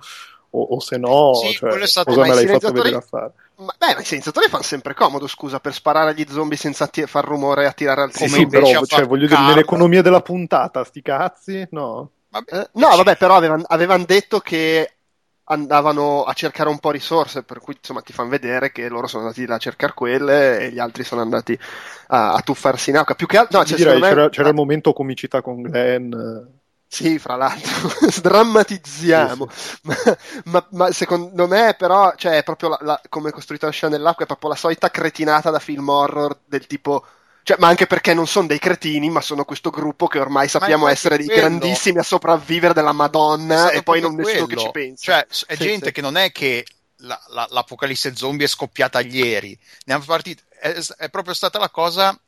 o, 0.51 0.63
o 0.63 0.81
se 0.81 0.97
no, 0.97 1.35
sì, 1.35 1.53
cioè, 1.53 1.87
stato... 1.87 2.11
cosa 2.11 2.27
me 2.27 2.35
l'hai 2.35 2.47
fatto 2.47 2.73
vedere 2.73 2.97
a 2.97 3.01
fare? 3.01 3.33
Ma, 3.57 3.75
beh, 3.77 3.95
ma 3.95 4.01
i 4.01 4.05
silenziatori 4.05 4.49
fanno 4.49 4.63
sempre 4.63 4.95
comodo, 4.95 5.27
scusa, 5.27 5.61
per 5.61 5.75
sparare 5.75 6.11
agli 6.11 6.25
zombie 6.29 6.57
senza 6.57 6.85
atti- 6.85 7.07
far 7.07 7.25
rumore 7.25 7.65
e 7.65 7.67
attirare 7.67 8.03
al 8.03 8.13
Sì, 8.13 8.29
sì 8.29 8.47
però, 8.47 8.85
cioè, 8.85 9.07
voglio 9.07 9.27
dire, 9.27 9.41
nell'economia 9.41 10.03
della 10.03 10.23
puntata, 10.23 10.85
sti 10.85 11.03
cazzi, 11.03 11.69
no? 11.73 12.11
Vabbè, 12.31 12.57
eh, 12.57 12.69
no, 12.75 12.89
vabbè, 12.95 13.17
però 13.17 13.35
avevano 13.37 13.65
avevan 13.67 14.05
detto 14.05 14.39
che 14.41 14.93
andavano 15.51 16.25
a 16.25 16.33
cercare 16.35 16.69
un 16.69 16.79
po' 16.79 16.91
risorse, 16.91 17.43
per 17.43 17.59
cui 17.59 17.75
insomma 17.79 18.03
ti 18.03 18.13
fanno 18.13 18.29
vedere 18.29 18.71
che 18.71 18.89
loro 18.89 19.07
sono 19.07 19.25
andati 19.25 19.47
là 19.47 19.55
a 19.55 19.59
cercare 19.59 19.95
quelle 19.95 20.61
e 20.61 20.71
gli 20.71 20.79
altri 20.79 21.05
sono 21.05 21.23
andati 21.23 21.59
a, 22.09 22.35
a 22.35 22.41
tuffarsi 22.43 22.91
in 22.91 22.99
acqua. 22.99 23.15
Più 23.15 23.27
che 23.27 23.39
altro, 23.39 23.59
no, 23.59 23.65
cioè, 23.65 23.77
direi, 23.77 24.01
me... 24.01 24.09
c'era, 24.09 24.29
c'era, 24.29 24.49
il 24.49 24.55
momento 24.55 24.93
comicità 24.93 25.41
con 25.41 25.63
Glenn. 25.63 26.13
Sì, 26.91 27.19
fra 27.19 27.37
l'altro, 27.37 27.91
sdrammatizziamo. 28.09 29.47
Sì, 29.53 29.61
sì. 29.61 29.77
Ma, 29.83 29.97
ma, 30.45 30.67
ma, 30.71 30.91
secondo 30.91 31.47
me, 31.47 31.75
però, 31.77 32.15
cioè, 32.17 32.39
è 32.39 32.43
proprio 32.43 32.71
la, 32.71 32.79
la, 32.81 33.01
come 33.11 33.29
è 33.29 33.33
costruita 33.33 33.67
la 33.67 33.73
scena 33.73 33.95
nell'acqua, 33.97 34.25
è 34.25 34.27
proprio 34.27 34.51
la 34.51 34.57
solita 34.57 34.91
cretinata 34.91 35.51
da 35.51 35.59
film 35.59 35.87
horror 35.89 36.39
del 36.47 36.67
tipo. 36.67 37.05
Cioè, 37.43 37.59
ma 37.61 37.69
anche 37.69 37.87
perché 37.87 38.15
non 38.15 38.27
sono 38.27 38.47
dei 38.47 38.59
cretini, 38.59 39.11
ma 39.11 39.21
sono 39.21 39.45
questo 39.45 39.69
gruppo 39.71 40.07
che 40.07 40.19
ormai 40.19 40.49
sappiamo 40.49 40.89
essere 40.89 41.19
dei 41.19 41.27
quello. 41.27 41.41
grandissimi 41.43 41.99
a 41.99 42.03
sopravvivere 42.03 42.75
della 42.75 42.93
Madonna 42.93 43.71
e 43.71 43.83
poi 43.83 44.01
non 44.01 44.15
quello. 44.15 44.29
nessuno 44.29 44.47
che 44.47 44.57
ci 44.57 44.71
pensa. 44.71 45.13
Cioè, 45.13 45.27
è 45.47 45.57
sì, 45.57 45.63
gente 45.63 45.93
che 45.93 46.01
non 46.01 46.17
è 46.17 46.33
che 46.33 46.65
la, 46.97 47.19
la, 47.29 47.47
l'apocalisse 47.51 48.17
zombie 48.17 48.47
è 48.47 48.49
scoppiata 48.49 49.01
ieri. 49.01 49.59
Ne 49.85 49.99
partito, 50.05 50.43
è, 50.59 50.75
è 50.97 51.11
proprio 51.11 51.35
stata 51.35 51.59
la 51.59 51.71
cosa. 51.71 52.19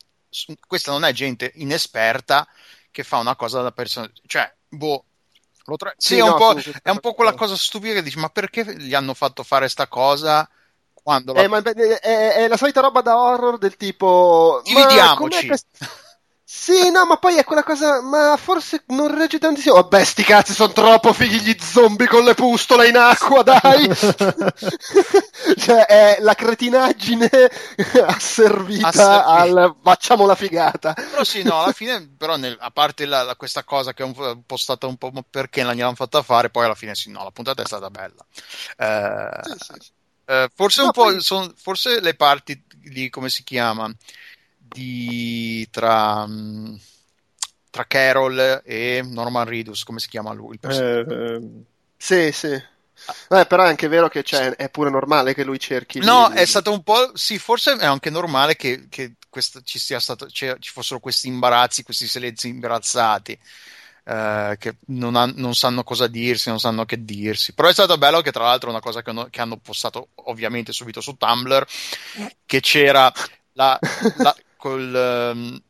Questa 0.66 0.92
non 0.92 1.04
è 1.04 1.12
gente 1.12 1.50
inesperta 1.56 2.46
che 2.90 3.02
fa 3.02 3.18
una 3.18 3.36
cosa 3.36 3.62
da 3.62 3.72
persona. 3.72 4.10
Cioè, 4.26 4.52
boh. 4.68 5.04
Tra... 5.76 5.94
Sì, 5.96 6.14
sì, 6.14 6.18
è, 6.18 6.22
un 6.22 6.30
no, 6.30 6.56
è, 6.82 6.90
un 6.90 6.98
po', 6.98 7.14
quella 7.14 7.34
cosa 7.34 7.54
stupida 7.56 7.94
che 7.94 8.02
dici, 8.02 8.18
ma 8.18 8.28
perché 8.28 8.76
gli 8.76 8.92
hanno 8.92 9.14
fatto 9.14 9.44
fare 9.44 9.68
sta 9.68 9.86
cosa? 9.86 10.48
Quando 10.92 11.32
la... 11.32 11.42
eh, 11.42 11.48
ma 11.48 11.62
è, 11.62 11.62
è, 11.62 12.32
è, 12.34 12.48
la 12.48 12.56
solita 12.56 12.80
roba 12.80 13.02
da 13.02 13.16
horror 13.16 13.56
del 13.56 13.76
tipo. 13.76 14.60
Dividiamoci. 14.64 15.48
Sì, 16.52 16.90
no, 16.90 17.06
ma 17.06 17.16
poi 17.16 17.36
è 17.36 17.44
quella 17.44 17.62
cosa. 17.62 18.02
Ma 18.02 18.36
forse 18.36 18.82
non 18.88 19.16
regge 19.16 19.38
tantissimo. 19.38 19.76
Vabbè, 19.76 20.02
sti 20.04 20.24
cazzi, 20.24 20.52
sono 20.52 20.72
troppo 20.72 21.12
fighi 21.12 21.40
gli 21.40 21.56
zombie 21.60 22.08
con 22.08 22.24
le 22.24 22.34
pustole 22.34 22.88
in 22.88 22.96
acqua, 22.96 23.44
dai! 23.44 23.88
cioè, 25.56 25.86
è 25.86 26.16
la 26.18 26.34
cretinaggine 26.34 27.30
asservita, 28.04 28.88
asservita 28.88 29.24
al 29.26 29.76
facciamo 29.80 30.26
la 30.26 30.34
figata. 30.34 30.92
Però 30.92 31.22
sì, 31.22 31.44
no, 31.44 31.62
alla 31.62 31.72
fine, 31.72 32.10
però, 32.18 32.36
nel, 32.36 32.56
a 32.58 32.72
parte 32.72 33.06
la, 33.06 33.22
la, 33.22 33.36
questa 33.36 33.62
cosa 33.62 33.94
che 33.94 34.02
è 34.02 34.06
un 34.06 34.42
po' 34.44 34.56
stata 34.56 34.88
un 34.88 34.96
po' 34.96 35.12
perché 35.30 35.62
non 35.62 35.74
gliel'hanno 35.74 35.94
fatta 35.94 36.20
fare, 36.20 36.50
poi 36.50 36.64
alla 36.64 36.74
fine 36.74 36.96
sì, 36.96 37.10
no, 37.10 37.22
la 37.22 37.30
puntata 37.30 37.62
è 37.62 37.66
stata 37.66 37.90
bella. 37.90 38.26
Eh, 38.76 39.40
sì, 39.44 39.74
sì. 39.78 39.92
Eh, 40.24 40.50
forse 40.52 40.80
no, 40.80 40.86
un 40.86 40.92
poi... 40.92 41.14
po'. 41.14 41.20
Son, 41.20 41.54
forse 41.56 42.00
le 42.00 42.14
parti 42.14 42.60
di 42.82 43.08
come 43.08 43.28
si 43.28 43.44
chiama 43.44 43.88
di 44.72 45.66
tra, 45.70 46.26
mm, 46.26 46.74
tra 47.70 47.86
Carol 47.86 48.62
e 48.64 49.02
Norman 49.04 49.46
Reedus, 49.46 49.84
come 49.84 50.00
si 50.00 50.08
chiama 50.08 50.32
lui? 50.32 50.58
Il 50.60 50.70
eh, 50.70 51.00
eh, 51.08 51.40
sì, 51.96 52.32
sì. 52.32 52.62
Beh, 53.28 53.46
però 53.46 53.64
è 53.64 53.68
anche 53.68 53.88
vero 53.88 54.08
che 54.08 54.22
cioè, 54.22 54.50
è 54.50 54.68
pure 54.68 54.90
normale 54.90 55.34
che 55.34 55.44
lui 55.44 55.58
cerchi. 55.58 56.00
No, 56.00 56.28
di... 56.30 56.38
è 56.38 56.44
stato 56.44 56.72
un 56.72 56.82
po'. 56.82 57.12
Sì, 57.14 57.38
forse 57.38 57.76
è 57.76 57.86
anche 57.86 58.10
normale 58.10 58.56
che, 58.56 58.86
che 58.88 59.14
questa, 59.28 59.60
ci, 59.64 59.78
sia 59.78 60.00
stato, 60.00 60.28
cioè, 60.28 60.56
ci 60.58 60.70
fossero 60.70 61.00
questi 61.00 61.28
imbarazzi, 61.28 61.82
questi 61.82 62.06
silenzi 62.06 62.48
imbarazzati. 62.48 63.38
Eh, 64.02 64.56
che 64.58 64.76
non, 64.86 65.14
ha, 65.14 65.30
non, 65.34 65.54
sanno 65.54 65.84
cosa 65.84 66.06
dirsi, 66.06 66.48
non 66.48 66.58
sanno 66.58 66.84
che 66.84 67.04
dirsi. 67.04 67.52
Però 67.54 67.68
è 67.68 67.72
stato 67.72 67.96
bello 67.96 68.20
che, 68.20 68.32
tra 68.32 68.44
l'altro, 68.44 68.70
una 68.70 68.80
cosa 68.80 69.02
che, 69.02 69.12
che 69.30 69.40
hanno 69.40 69.56
postato 69.56 70.08
ovviamente 70.26 70.72
subito 70.72 71.00
su 71.00 71.16
Tumblr, 71.16 71.66
che 72.44 72.60
c'era 72.60 73.12
la, 73.52 73.78
la, 74.18 74.34
col 74.60 75.32
um, 75.34 75.60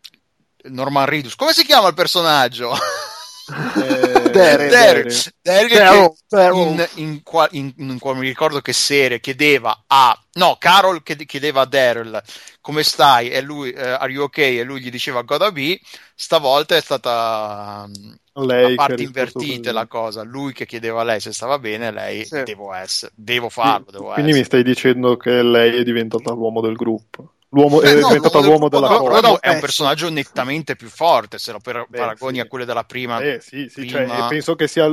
Norman 0.65 1.07
Reedus. 1.07 1.37
Come 1.37 1.53
si 1.53 1.65
chiama 1.65 1.89
il 1.89 1.95
personaggio? 1.95 2.73
Eh, 2.75 4.31
Daryl, 4.31 5.13
Daryl, 5.43 6.15
in, 6.55 6.89
in, 6.95 7.23
in, 7.51 7.73
in, 7.77 7.99
mi 8.01 8.27
ricordo 8.27 8.61
che 8.61 8.73
serie 8.73 9.19
chiedeva 9.19 9.85
a 9.89 10.17
no, 10.35 10.57
Carol 10.57 11.03
chiedeva 11.03 11.63
a 11.63 11.67
Daryl 11.67 12.23
come 12.61 12.85
stai? 12.85 13.31
E 13.31 13.41
lui 13.41 13.71
uh, 13.71 13.97
are 13.99 14.13
you 14.13 14.23
okay? 14.23 14.59
E 14.59 14.63
lui 14.63 14.81
gli 14.81 14.91
diceva 14.91 15.23
gotta 15.23 15.51
be. 15.51 15.81
Stavolta 16.15 16.77
è 16.77 16.81
stata 16.81 17.87
um, 17.89 18.47
lei 18.47 18.73
a 18.73 18.75
parte 18.77 19.03
invertite 19.03 19.73
la 19.73 19.89
cosa. 19.89 20.23
Lui 20.23 20.53
che 20.53 20.67
chiedeva 20.67 21.01
a 21.01 21.05
lei 21.05 21.19
se 21.19 21.33
stava 21.33 21.59
bene 21.59 21.91
lei 21.91 22.25
sì. 22.25 22.45
devo 22.45 22.73
essere 22.73 23.11
devo 23.17 23.49
farlo 23.49 23.91
devo 23.91 24.13
quindi 24.13 24.31
essere. 24.31 24.39
mi 24.39 24.45
stai 24.45 24.63
dicendo 24.63 25.17
che 25.17 25.43
lei 25.43 25.81
è 25.81 25.83
diventata 25.83 26.33
l'uomo 26.33 26.61
del 26.61 26.77
gruppo 26.77 27.33
L'uomo 27.53 27.81
Beh, 27.81 27.91
è 27.91 28.01
no, 28.01 28.07
diventato 28.07 28.39
l'uomo, 28.39 28.51
l'uomo 28.51 28.69
della 28.69 28.89
no, 28.89 28.99
cosa. 28.99 29.21
No, 29.21 29.39
è 29.41 29.49
un 29.49 29.61
personaggio 29.61 30.09
nettamente 30.09 30.77
più 30.77 30.89
forte 30.89 31.39
se 31.39 31.51
lo 31.51 31.59
per, 31.59 31.85
Beh, 31.89 31.99
paragoni 31.99 32.37
sì. 32.37 32.41
a 32.41 32.47
quello 32.47 32.65
della 32.65 32.85
prima. 32.85 33.19
Eh, 33.19 33.41
sì, 33.41 33.69
sì, 33.69 33.87
prima... 33.87 34.07
Cioè, 34.07 34.29
penso 34.29 34.55
che 34.55 34.69
sia, 34.69 34.89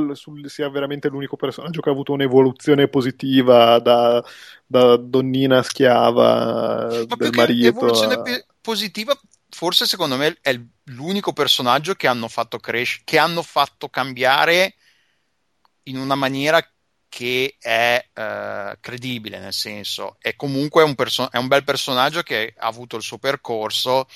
sia, 0.46 0.68
veramente 0.68 1.08
l'unico 1.08 1.36
personaggio 1.36 1.80
che 1.80 1.88
ha 1.88 1.92
avuto 1.92 2.12
un'evoluzione 2.12 2.88
positiva 2.88 3.78
da, 3.78 4.24
da 4.66 4.96
donnina 4.96 5.62
schiava 5.62 6.88
Ma 7.08 7.16
del 7.16 7.30
marito. 7.32 7.68
Evoluzione 7.68 8.14
a... 8.14 8.22
positiva, 8.60 9.16
forse 9.50 9.86
secondo 9.86 10.16
me 10.16 10.36
è 10.40 10.60
l'unico 10.86 11.32
personaggio 11.32 11.94
che 11.94 12.08
hanno 12.08 12.26
fatto 12.26 12.58
crescere, 12.58 13.02
che 13.04 13.18
hanno 13.18 13.42
fatto 13.42 13.88
cambiare 13.88 14.74
in 15.84 15.96
una 15.96 16.16
maniera 16.16 16.60
che 17.08 17.56
è 17.58 18.04
uh, 18.14 18.76
credibile, 18.80 19.38
nel 19.38 19.52
senso 19.52 20.16
è 20.20 20.36
comunque 20.36 20.82
un, 20.82 20.94
perso- 20.94 21.30
è 21.30 21.38
un, 21.38 21.48
bel 21.48 21.64
personaggio 21.64 22.22
che 22.22 22.54
ha 22.56 22.66
avuto 22.66 22.96
il 22.96 23.02
suo 23.02 23.18
percorso 23.18 24.06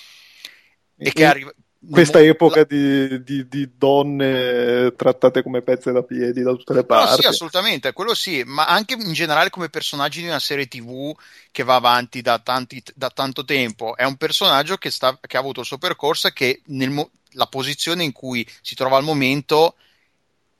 e, 0.96 1.12
che 1.12 1.24
arriva 1.24 1.52
questa 1.90 2.20
mo- 2.20 2.24
epoca 2.24 2.60
la... 2.60 2.64
di, 2.64 3.22
di, 3.24 3.48
di, 3.48 3.70
donne 3.76 4.94
trattate 4.94 5.42
come 5.42 5.62
pezze 5.62 5.90
da 5.90 6.02
piedi 6.02 6.42
da 6.42 6.52
tutte 6.52 6.74
le 6.74 6.84
parti. 6.84 7.16
No, 7.16 7.22
sì, 7.22 7.26
assolutamente, 7.26 7.92
quello 7.92 8.14
sì, 8.14 8.42
ma 8.44 8.66
anche 8.66 8.94
in 8.94 9.12
generale 9.12 9.50
come 9.50 9.68
personaggi 9.68 10.20
di 10.20 10.28
una 10.28 10.38
serie 10.38 10.68
TV 10.68 11.12
che 11.50 11.64
va 11.64 11.74
avanti 11.74 12.22
da, 12.22 12.38
tanti, 12.38 12.82
da 12.94 13.10
tanto 13.10 13.44
tempo. 13.44 13.96
È 13.96 14.04
un 14.04 14.16
personaggio 14.16 14.76
che, 14.76 14.90
sta, 14.90 15.18
che, 15.20 15.36
ha 15.36 15.40
avuto 15.40 15.60
il 15.60 15.66
suo 15.66 15.78
percorso 15.78 16.28
e 16.28 16.32
che 16.32 16.62
nella 16.66 16.92
mo- 16.92 17.10
posizione 17.50 18.04
in 18.04 18.12
cui 18.12 18.46
si 18.60 18.76
trova 18.76 18.96
al 18.96 19.04
momento 19.04 19.74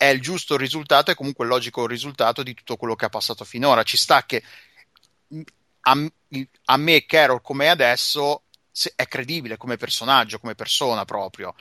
è 0.02 0.09
il 0.09 0.21
giusto 0.21 0.56
risultato 0.56 1.12
e 1.12 1.14
comunque 1.14 1.44
il 1.44 1.50
logico 1.52 1.87
risultato 1.87 2.42
di 2.42 2.54
tutto 2.54 2.76
quello 2.76 2.97
che 2.97 3.04
ha 3.04 3.09
passato 3.09 3.44
finora. 3.44 3.85
Ci 3.85 3.97
sta 3.97 4.25
che 4.26 4.42
a, 5.82 6.11
a 6.64 6.76
me 6.76 7.06
Carol 7.06 7.40
come 7.40 7.68
adesso 7.68 8.42
è 8.97 9.06
credibile 9.06 9.56
come 9.56 9.76
personaggio, 9.76 10.40
come 10.40 10.56
persona 10.56 11.04
proprio. 11.04 11.54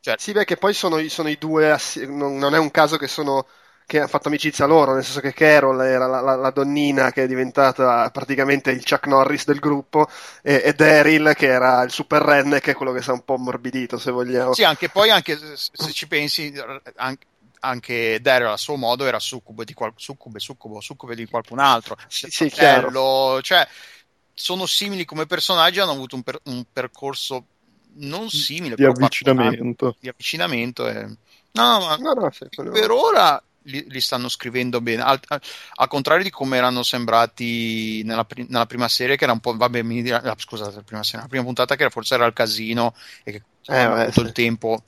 Cioè, 0.00 0.14
sì, 0.18 0.32
beh, 0.32 0.46
che 0.46 0.56
poi 0.56 0.72
sono, 0.72 1.06
sono 1.08 1.28
i 1.28 1.36
due, 1.36 1.76
non, 2.06 2.38
non, 2.38 2.54
è 2.54 2.58
un 2.58 2.70
caso 2.70 2.96
che 2.96 3.08
sono 3.08 3.46
che 3.84 3.98
hanno 3.98 4.08
fatto 4.08 4.28
amicizia 4.28 4.64
loro, 4.64 4.94
nel 4.94 5.04
senso 5.04 5.20
che 5.20 5.34
Carol 5.34 5.82
era 5.82 6.06
la, 6.06 6.22
la, 6.22 6.34
la, 6.34 6.50
donnina 6.50 7.12
che 7.12 7.24
è 7.24 7.26
diventata 7.26 8.08
praticamente 8.10 8.70
il 8.70 8.82
Chuck 8.82 9.06
Norris 9.06 9.44
del 9.44 9.58
gruppo 9.58 10.08
e, 10.40 10.62
e 10.64 10.72
Daryl 10.72 11.34
che 11.36 11.48
era 11.48 11.82
il 11.82 11.90
super 11.90 12.22
renne 12.22 12.60
che 12.60 12.70
è 12.70 12.74
quello 12.74 12.92
che 12.92 13.02
si 13.02 13.10
è 13.10 13.12
un 13.12 13.24
po' 13.24 13.34
ammorbidito 13.34 13.98
se 13.98 14.10
vogliamo. 14.10 14.54
Sì, 14.54 14.64
anche 14.64 14.88
poi 14.88 15.10
anche 15.10 15.36
se 15.36 15.92
ci 15.92 16.08
pensi 16.08 16.54
anche, 16.96 17.26
anche 17.64 18.20
Daryl 18.20 18.48
a 18.48 18.56
suo 18.56 18.76
modo 18.76 19.06
era 19.06 19.18
succube 19.18 19.64
di 19.64 19.72
qual- 19.72 19.92
succube, 19.96 20.38
succubo, 20.38 20.80
succube 20.80 21.14
di 21.14 21.26
qualcun 21.26 21.58
altro. 21.58 21.96
Sì, 22.08 22.28
sì 22.28 22.48
chiaro. 22.48 23.40
Cioè, 23.40 23.66
sono 24.34 24.66
simili 24.66 25.04
come 25.04 25.26
personaggi, 25.26 25.78
hanno 25.78 25.92
avuto 25.92 26.16
un, 26.16 26.22
per- 26.22 26.40
un 26.44 26.64
percorso 26.72 27.46
non 27.94 28.28
simile 28.30 28.74
di 28.74 28.84
avvicinamento. 28.84 29.96
Di 30.00 30.08
avvicinamento 30.08 30.88
e... 30.88 31.04
No, 31.52 31.80
ma 31.80 31.96
no, 31.96 32.14
no, 32.14 32.30
per 32.70 32.90
ora 32.90 33.42
li, 33.64 33.84
li, 33.88 34.00
stanno 34.00 34.28
scrivendo 34.28 34.80
bene. 34.80 35.02
Al, 35.02 35.20
al, 35.28 35.40
al, 35.74 35.88
contrario 35.88 36.24
di 36.24 36.30
come 36.30 36.56
erano 36.56 36.82
sembrati 36.82 38.02
nella, 38.04 38.24
pri- 38.24 38.46
nella, 38.48 38.64
prima 38.64 38.88
serie, 38.88 39.16
che 39.16 39.24
era 39.24 39.34
un 39.34 39.40
po'. 39.40 39.54
Vabbè, 39.54 39.82
mi 39.82 40.08
ah, 40.10 40.34
scusate, 40.36 40.76
la 40.76 40.82
prima, 40.82 41.02
serie, 41.02 41.20
la 41.20 41.28
prima 41.28 41.44
puntata 41.44 41.76
che 41.76 41.90
forse 41.90 42.14
era 42.14 42.24
il 42.24 42.32
casino 42.32 42.94
e 43.22 43.32
che 43.32 43.42
eh, 43.66 43.76
aveva 43.76 44.02
avuto 44.02 44.20
sì. 44.20 44.26
il 44.26 44.32
tempo 44.32 44.82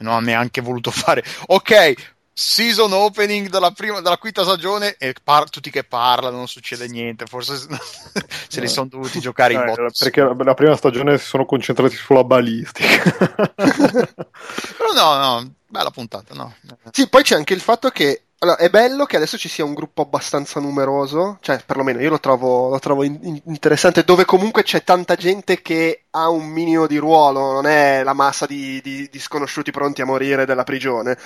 non 0.00 0.14
ha 0.14 0.20
neanche 0.20 0.60
voluto 0.60 0.90
fare. 0.90 1.24
Ok, 1.46 1.92
season 2.32 2.92
opening 2.92 3.48
della, 3.48 3.70
prima, 3.70 4.00
della 4.00 4.18
quinta 4.18 4.42
stagione 4.42 4.96
e 4.98 5.14
par- 5.22 5.48
tutti 5.48 5.70
che 5.70 5.84
parlano, 5.84 6.36
non 6.36 6.48
succede 6.48 6.86
niente. 6.88 7.24
Forse 7.26 7.56
se 8.48 8.60
li 8.60 8.68
sono 8.68 8.88
dovuti 8.88 9.20
giocare 9.20 9.54
in 9.54 9.60
Eh, 9.60 9.64
bot. 9.64 9.98
perché 9.98 10.20
la, 10.20 10.34
la 10.36 10.54
prima 10.54 10.76
stagione 10.76 11.16
si 11.18 11.24
sono 11.26 11.46
concentrati 11.46 11.96
sulla 11.96 12.24
balistica. 12.24 13.10
Però 13.56 14.92
no, 14.94 15.16
no, 15.16 15.54
bella 15.66 15.90
puntata, 15.90 16.34
no. 16.34 16.54
Sì, 16.90 17.08
poi 17.08 17.22
c'è 17.22 17.36
anche 17.36 17.54
il 17.54 17.60
fatto 17.60 17.88
che 17.90 18.25
allora, 18.38 18.58
è 18.58 18.68
bello 18.68 19.06
che 19.06 19.16
adesso 19.16 19.38
ci 19.38 19.48
sia 19.48 19.64
un 19.64 19.72
gruppo 19.74 20.02
abbastanza 20.02 20.60
numeroso, 20.60 21.38
cioè 21.40 21.62
perlomeno 21.64 22.00
io 22.00 22.10
lo 22.10 22.20
trovo, 22.20 22.68
lo 22.68 22.78
trovo 22.78 23.02
in- 23.02 23.18
in- 23.22 23.40
interessante, 23.46 24.04
dove 24.04 24.24
comunque 24.26 24.62
c'è 24.62 24.84
tanta 24.84 25.14
gente 25.16 25.62
che 25.62 26.04
ha 26.10 26.28
un 26.28 26.46
minimo 26.46 26.86
di 26.86 26.98
ruolo, 26.98 27.52
non 27.52 27.66
è 27.66 28.02
la 28.04 28.12
massa 28.12 28.44
di, 28.46 28.80
di- 28.82 29.08
di 29.10 29.18
sconosciuti 29.18 29.70
pronti 29.70 30.02
a 30.02 30.06
morire 30.06 30.44
della 30.44 30.64
prigione. 30.64 31.16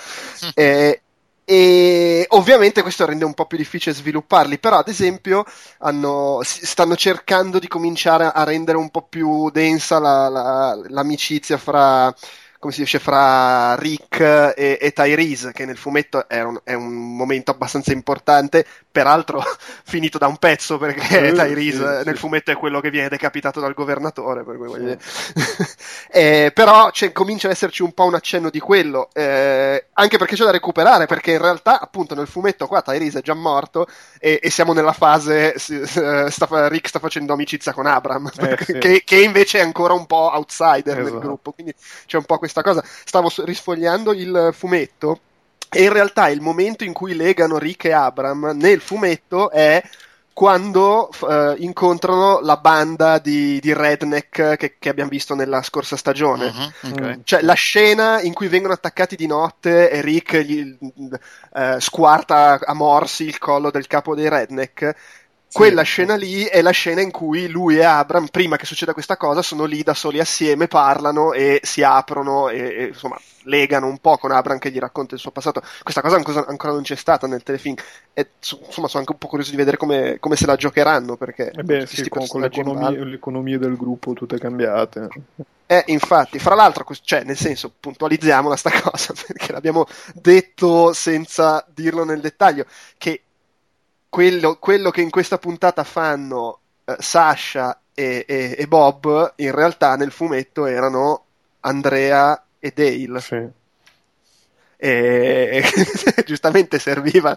E, 0.55 1.02
e 1.45 2.26
ovviamente 2.31 2.81
questo 2.83 3.05
rende 3.07 3.25
un 3.25 3.35
po' 3.35 3.47
più 3.47 3.57
difficile 3.59 3.95
svilupparli, 3.95 4.59
però 4.61 4.79
ad 4.79 4.88
esempio 4.88 5.45
hanno- 5.79 6.40
stanno 6.45 6.95
cercando 6.97 7.59
di 7.59 7.67
cominciare 7.67 8.31
a 8.33 8.45
rendere 8.45 8.79
un 8.79 8.88
po' 8.90 9.02
più 9.09 9.50
densa 9.50 9.99
la- 9.99 10.29
la- 10.29 10.81
l'amicizia 10.88 11.57
fra, 11.59 12.14
come 12.61 12.73
si 12.75 12.83
dice, 12.83 12.99
fra 13.00 13.75
Rick 13.76 14.21
e, 14.21 14.79
e 14.81 14.93
Tyrese, 14.93 15.52
che 15.52 15.64
nel 15.64 15.79
fumetto 15.79 16.29
è 16.29 16.43
un, 16.43 16.61
è 16.62 16.75
un 16.75 17.17
momento 17.17 17.50
abbastanza 17.50 17.93
importante, 17.93 18.67
peraltro 18.93 19.43
finito 19.85 20.19
da 20.19 20.26
un 20.29 20.37
pezzo, 20.37 20.79
perché 20.79 21.29
Eh, 21.29 21.33
Tyrese 21.33 22.00
sì, 22.00 22.05
nel 22.05 22.14
sì. 22.14 22.21
fumetto 22.21 22.50
è 22.50 22.57
quello 22.57 22.81
che 22.81 22.90
viene 22.90 23.09
decapitato 23.09 23.61
dal 23.61 23.75
governatore, 23.75 24.45
per 24.45 24.57
cui 24.57 24.79
dire. 24.79 24.99
Eh, 26.12 26.50
però 26.52 26.90
c'è- 26.90 27.12
comincia 27.12 27.47
ad 27.47 27.52
esserci 27.52 27.83
un 27.83 27.93
po' 27.93 28.05
un 28.05 28.14
accenno 28.14 28.50
di 28.50 28.59
quello, 28.59 29.09
eh, 29.12 29.87
anche 29.93 30.19
perché 30.19 30.35
c'è 30.35 30.45
da 30.45 30.50
recuperare, 30.50 31.07
perché 31.07 31.33
in 31.33 31.38
realtà 31.40 31.81
appunto 31.81 32.14
nel 32.17 32.26
fumetto 32.26 32.67
qua 32.67 32.83
Tyrese 32.83 33.21
è 33.21 33.23
già 33.23 33.35
morto 33.35 33.87
e, 34.19 34.40
e 34.43 34.50
siamo 34.50 34.73
nella 34.73 34.93
fase, 34.93 35.55
eh, 35.55 36.31
sta- 36.31 36.69
Rick 36.69 36.88
sta 36.88 36.99
facendo 36.99 37.33
amicizia 37.33 37.73
con 37.73 37.87
Abram, 37.87 38.29
sì. 38.64 38.79
che, 38.79 39.02
che 39.05 39.21
invece 39.23 39.59
è 39.59 39.62
ancora 39.62 39.95
un 39.95 40.07
po' 40.07 40.31
outsider 40.35 40.97
nel 40.97 41.07
Esatto. 41.07 41.19
gruppo, 41.21 41.52
quindi 41.52 41.73
c'è 42.07 42.17
un 42.17 42.25
po' 42.25 42.38
questa 42.52 42.62
cosa. 42.62 42.83
Stavo 43.04 43.30
risfogliando 43.45 44.12
il 44.12 44.50
fumetto 44.52 45.21
e 45.71 45.85
in 45.85 45.92
realtà 45.92 46.28
il 46.28 46.40
momento 46.40 46.85
in 46.85 46.92
cui 46.92 47.14
legano 47.14 47.59
Rick 47.59 47.85
e 47.85 47.92
Abram 47.92 48.52
nel 48.54 48.80
fumetto 48.80 49.50
è 49.50 49.83
quando 50.33 51.11
eh, 51.28 51.54
incontrano 51.59 52.40
la 52.40 52.57
banda 52.57 53.19
di, 53.19 53.61
di 53.61 53.75
redneck 53.75 54.57
che, 54.57 54.76
che 54.78 54.88
abbiamo 54.88 55.11
visto 55.11 55.35
nella 55.35 55.62
scorsa 55.62 55.97
stagione. 55.97 56.50
Mhm, 56.50 56.92
ok. 56.92 57.00
Mm. 57.00 57.21
Cioè 57.25 57.42
la 57.42 57.52
scena 57.54 58.23
in 58.23 58.33
cui 58.33 58.49
vengono 58.49 58.73
attaccati 58.73 59.16
di 59.16 59.26
notte 59.26 59.90
e 59.90 60.00
Rick 60.00 60.38
gli 60.38 60.76
eh, 61.54 61.76
squarta 61.78 62.59
a 62.59 62.75
morsi 62.75 63.25
il 63.25 63.38
collo 63.38 63.71
del 63.71 63.87
capo 63.87 64.14
dei 64.14 64.28
redneck. 64.28 64.95
Quella 65.52 65.83
scena 65.83 66.14
lì 66.14 66.45
è 66.45 66.62
la 66.62 66.71
scena 66.71 67.00
in 67.00 67.11
cui 67.11 67.49
lui 67.49 67.76
e 67.76 67.85
Abram, 67.85 68.28
prima 68.28 68.57
che 68.57 68.66
succeda 68.66 68.92
questa 68.92 69.16
cosa, 69.16 69.42
sono 69.42 69.64
lì 69.64 69.83
da 69.83 69.95
soli 69.95 70.21
assieme, 70.21 70.69
parlano 70.69 71.33
e 71.33 71.61
si 71.62 71.83
aprono 71.83 72.49
e, 72.49 72.59
e, 72.59 72.85
insomma 72.87 73.19
legano 73.45 73.87
un 73.87 73.99
po' 73.99 74.16
con 74.19 74.33
Abram 74.33 74.59
che 74.59 74.71
gli 74.71 74.78
racconta 74.78 75.14
il 75.14 75.21
suo 75.21 75.30
passato. 75.30 75.62
Questa 75.83 76.02
cosa 76.02 76.16
ancora, 76.16 76.47
ancora 76.47 76.73
non 76.73 76.83
c'è 76.83 76.95
stata 76.95 77.26
nel 77.26 77.42
telefilm. 77.42 77.75
E 78.12 78.30
insomma, 78.38 78.88
sono 78.88 79.00
anche 79.00 79.12
un 79.12 79.19
po' 79.19 79.26
curioso 79.26 79.50
di 79.50 79.57
vedere 79.57 79.76
come, 79.76 80.19
come 80.21 80.37
se 80.37 80.47
la 80.47 80.57
giocheranno 80.57 81.16
perché 81.16 81.51
Eh 81.51 81.62
beh, 81.62 81.87
sì, 81.87 82.09
con, 82.09 82.27
con 82.27 82.40
le 82.42 83.14
economie 83.14 83.59
del 83.59 83.77
gruppo 83.77 84.12
tutte 84.12 84.38
cambiate. 84.38 85.09
Eh, 85.66 85.85
infatti, 85.87 86.38
fra 86.38 86.57
l'altro, 86.57 86.85
cioè, 87.03 87.22
nel 87.22 87.37
senso, 87.37 87.72
puntualizziamola 87.79 88.57
sta 88.57 88.70
cosa, 88.83 89.14
perché 89.27 89.53
l'abbiamo 89.53 89.87
detto 90.14 90.92
senza 90.92 91.64
dirlo 91.72 92.05
nel 92.05 92.20
dettaglio, 92.20 92.66
che 92.98 93.22
quello, 94.11 94.57
quello 94.59 94.90
che 94.90 95.01
in 95.01 95.09
questa 95.11 95.38
puntata 95.38 95.85
fanno 95.85 96.59
eh, 96.85 96.96
Sasha 96.99 97.81
e, 97.94 98.25
e- 98.29 98.55
e 98.59 98.66
Bob, 98.66 99.33
in 99.37 99.53
realtà 99.53 99.96
nel 99.96 100.11
fumetto 100.12 100.66
erano 100.66 101.25
Andrea 101.61 102.42
e 102.59 102.73
Dale. 102.75 103.20
Sì. 103.20 103.49
E 104.83 105.62
giustamente 106.25 106.79
serviva. 106.79 107.37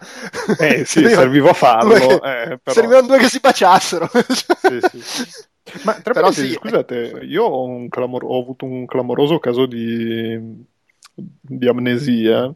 Eh 0.58 0.86
sì, 0.86 1.04
serviva 1.10 1.50
a 1.50 1.54
farlo, 1.54 1.98
due 1.98 2.08
che- 2.08 2.14
eh, 2.14 2.58
però- 2.58 2.74
Servivano 2.74 3.08
due 3.08 3.18
che 3.18 3.28
si 3.28 3.40
baciassero. 3.40 4.10
Sì, 4.30 4.80
sì. 5.04 5.32
Ma 5.84 5.94
tra 5.94 6.14
Però 6.14 6.28
parentesi, 6.28 6.48
sì, 6.50 6.54
scusate, 6.54 7.20
io 7.24 7.44
ho, 7.44 7.66
un 7.66 7.90
clamor- 7.90 8.24
ho 8.24 8.40
avuto 8.40 8.66
un 8.66 8.86
clamoroso 8.86 9.40
caso 9.40 9.66
di, 9.66 10.38
di 11.14 11.68
amnesia 11.68 12.54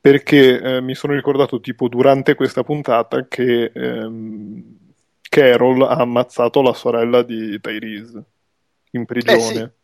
perché 0.00 0.60
eh, 0.60 0.80
mi 0.80 0.94
sono 0.94 1.14
ricordato 1.14 1.60
tipo 1.60 1.88
durante 1.88 2.34
questa 2.34 2.62
puntata 2.62 3.26
che 3.28 3.70
ehm, 3.74 4.78
Carol 5.28 5.82
ha 5.82 5.96
ammazzato 5.96 6.62
la 6.62 6.72
sorella 6.74 7.22
di 7.22 7.60
Tyrese 7.60 8.24
in 8.92 9.04
prigione, 9.04 9.74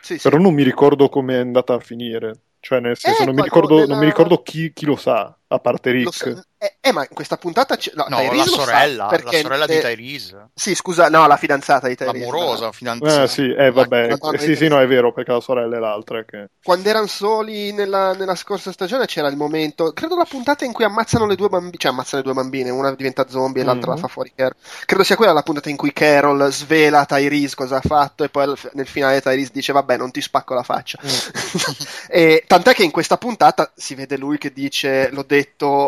Sì, 0.00 0.18
sì. 0.18 0.28
però 0.28 0.38
non 0.38 0.52
mi 0.52 0.62
ricordo 0.62 1.08
come 1.08 1.34
è 1.34 1.38
andata 1.38 1.74
a 1.74 1.80
finire. 1.80 2.40
Cioè, 2.60 2.80
nel 2.80 2.96
senso, 2.96 3.22
Eh, 3.22 3.26
non 3.26 3.34
mi 3.34 3.42
ricordo, 3.42 3.86
non 3.86 3.98
mi 3.98 4.04
ricordo 4.06 4.42
chi, 4.42 4.72
chi 4.72 4.84
lo 4.84 4.96
sa, 4.96 5.36
a 5.52 5.58
parte 5.58 5.90
Rick. 5.90 6.14
sa- 6.14 6.44
eh, 6.58 6.76
eh, 6.80 6.92
ma 6.92 7.02
in 7.02 7.08
questa 7.14 7.36
puntata 7.36 7.76
c'è- 7.76 7.92
no, 7.94 8.06
No, 8.08 8.32
la 8.32 8.44
sorella, 8.44 9.08
la 9.10 9.32
sorella 9.32 9.66
di 9.66 9.76
eh, 9.76 9.80
Tyrese, 9.80 10.50
Sì, 10.54 10.74
scusa, 10.76 11.08
no, 11.08 11.26
la 11.26 11.36
fidanzata 11.36 11.88
di 11.88 11.96
Tyrese. 11.96 12.18
l'amorosa, 12.18 12.66
Ah, 12.68 12.72
fidanzata. 12.72 13.26
sì, 13.26 13.52
eh, 13.52 13.70
vabbè, 13.72 14.08
la 14.08 14.16
donna 14.16 14.38
sì, 14.38 14.54
sì, 14.54 14.68
no, 14.68 14.78
è 14.80 14.86
vero, 14.86 15.12
perché 15.12 15.32
la 15.32 15.40
sorella 15.40 15.76
è 15.76 15.80
l'altra 15.80 16.24
che... 16.24 16.50
Quando 16.62 16.88
erano 16.88 17.06
soli 17.08 17.72
nella, 17.72 18.12
nella 18.14 18.36
scorsa 18.36 18.70
stagione 18.70 19.06
c'era 19.06 19.26
il 19.28 19.36
momento, 19.36 19.92
credo 19.92 20.16
la 20.16 20.24
puntata 20.24 20.64
in 20.64 20.72
cui 20.72 20.84
ammazzano 20.84 21.26
le 21.26 21.34
due 21.34 21.48
bambine, 21.48 21.76
cioè 21.78 21.90
ammazzano 21.90 22.22
le 22.22 22.28
due 22.32 22.40
bambine, 22.40 22.70
una 22.70 22.94
diventa 22.94 23.26
zombie 23.28 23.62
e 23.62 23.64
l'altra 23.64 23.90
Mhm. 23.90 23.96
la 23.96 24.00
fa 24.02 24.08
fuori 24.08 24.32
Carol. 24.34 24.54
Credo 24.86 25.02
sia 25.02 25.16
quella 25.16 25.32
la 25.32 25.42
puntata 25.42 25.68
in 25.68 25.76
cui 25.76 25.92
Carol 25.92 26.52
svela 26.52 27.00
a 27.00 27.06
Tyrese 27.06 27.56
cosa 27.56 27.76
ha 27.78 27.80
fatto 27.80 28.22
e 28.22 28.28
poi 28.28 28.52
nel 28.74 28.86
finale 28.86 29.20
Tyrese 29.20 29.50
dice 29.52 29.72
vabbè 29.72 29.96
non 29.96 30.12
ti 30.12 30.20
spacco 30.20 30.54
la 30.54 30.62
faccia. 30.62 30.98
e, 32.08 32.44
tant'è 32.46 32.72
che 32.74 32.84
in 32.84 32.90
questa 32.90 33.16
puntata 33.16 33.72
si 33.74 33.94
vede 33.94 34.16
lui 34.16 34.38
che 34.38 34.52
dice 34.52 35.10
l'ho 35.10 35.24
detto 35.26 35.40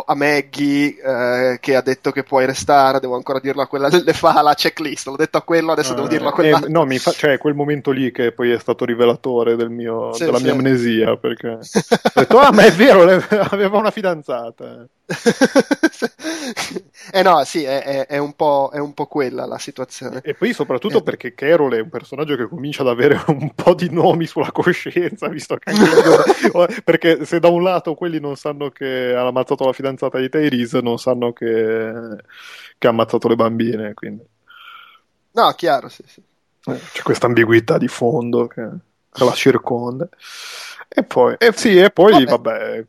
a 0.06 0.14
Maggie 0.14 0.96
eh, 1.00 1.58
che 1.60 1.74
ha 1.76 1.82
detto 1.82 2.10
che 2.12 2.22
puoi 2.24 2.46
restare, 2.46 3.00
devo 3.00 3.14
ancora 3.16 3.40
dirlo 3.40 3.62
a 3.62 3.66
quella, 3.66 3.88
le 3.88 4.12
fa 4.12 4.40
la 4.42 4.54
checklist, 4.54 5.06
l'ho 5.08 5.16
detto 5.16 5.38
a 5.38 5.42
quello, 5.42 5.72
adesso 5.72 5.94
devo 5.94 6.06
Eh, 6.06 6.08
dirlo 6.08 6.28
a 6.28 6.32
eh, 6.32 6.32
quell'altro. 6.32 6.70
no, 6.70 6.84
mi 6.84 6.98
fa, 6.98 7.12
cioè 7.12 7.38
quel 7.38 7.54
momento 7.54 7.90
lì 7.90 8.10
che 8.12 8.32
poi 8.32 8.50
è 8.52 8.58
stato 8.58 8.84
rivelatore 8.84 9.56
del 9.56 9.70
mio, 9.70 10.12
Sì, 10.12 10.24
della 10.24 10.38
sì. 10.38 10.42
mia 10.42 10.52
amnesia, 10.52 11.16
perché 11.16 11.48
ho 12.14 12.20
detto, 12.20 12.38
ah, 12.38 12.52
ma 12.52 12.64
è 12.64 12.72
vero, 12.72 13.02
aveva 13.50 13.78
una 13.78 13.90
fidanzata. 13.90 14.86
Eh 17.12 17.22
no, 17.22 17.44
sì, 17.44 17.62
è, 17.62 17.82
è- 17.82 18.06
è 18.06 18.18
un 18.18 18.34
po', 18.34 18.70
è 18.72 18.78
un 18.78 18.94
po' 18.94 19.06
quella 19.06 19.44
la 19.46 19.58
situazione. 19.58 20.22
E 20.24 20.34
poi 20.34 20.52
soprattutto 20.54 20.98
Eh. 20.98 21.02
perché 21.02 21.34
Carol 21.34 21.74
è 21.74 21.80
un 21.80 21.90
personaggio 21.90 22.36
che 22.36 22.48
comincia 22.48 22.82
ad 22.82 22.88
avere 22.88 23.22
un 23.28 23.54
po' 23.54 23.74
di 23.74 23.90
nomi 23.90 24.26
sulla 24.26 24.50
coscienza, 24.52 25.28
visto 25.28 25.56
che 25.56 25.72
perché 26.84 27.24
se 27.26 27.38
da 27.40 27.48
un 27.48 27.62
lato 27.62 27.94
quelli 27.94 28.18
non 28.20 28.36
sanno 28.36 28.70
che 28.70 29.14
ha 29.14 29.26
ammazzato 29.26 29.64
la 29.66 29.72
fidanzata 29.72 30.18
di 30.18 30.28
Tyrese, 30.30 30.80
non 30.80 30.98
sanno 30.98 31.32
che, 31.32 31.92
che 32.78 32.86
ha 32.86 32.90
ammazzato 32.90 33.28
le 33.28 33.36
bambine, 33.36 33.92
quindi 33.94 34.24
No, 35.34 35.52
chiaro, 35.54 35.88
sì, 35.88 36.02
sì. 36.06 36.22
eh, 36.66 36.88
c'è 36.92 37.02
questa 37.02 37.26
ambiguità 37.26 37.78
di 37.78 37.88
fondo 37.88 38.46
che, 38.46 38.68
che 39.14 39.24
la 39.24 39.32
circonda. 39.32 40.08
E 40.96 41.02
poi, 41.02 41.34
eh 41.38 41.52
sì, 41.54 41.76
e 41.78 41.90
poi 41.90 42.24
Vabbè. 42.24 42.24
vabbè, 42.24 42.84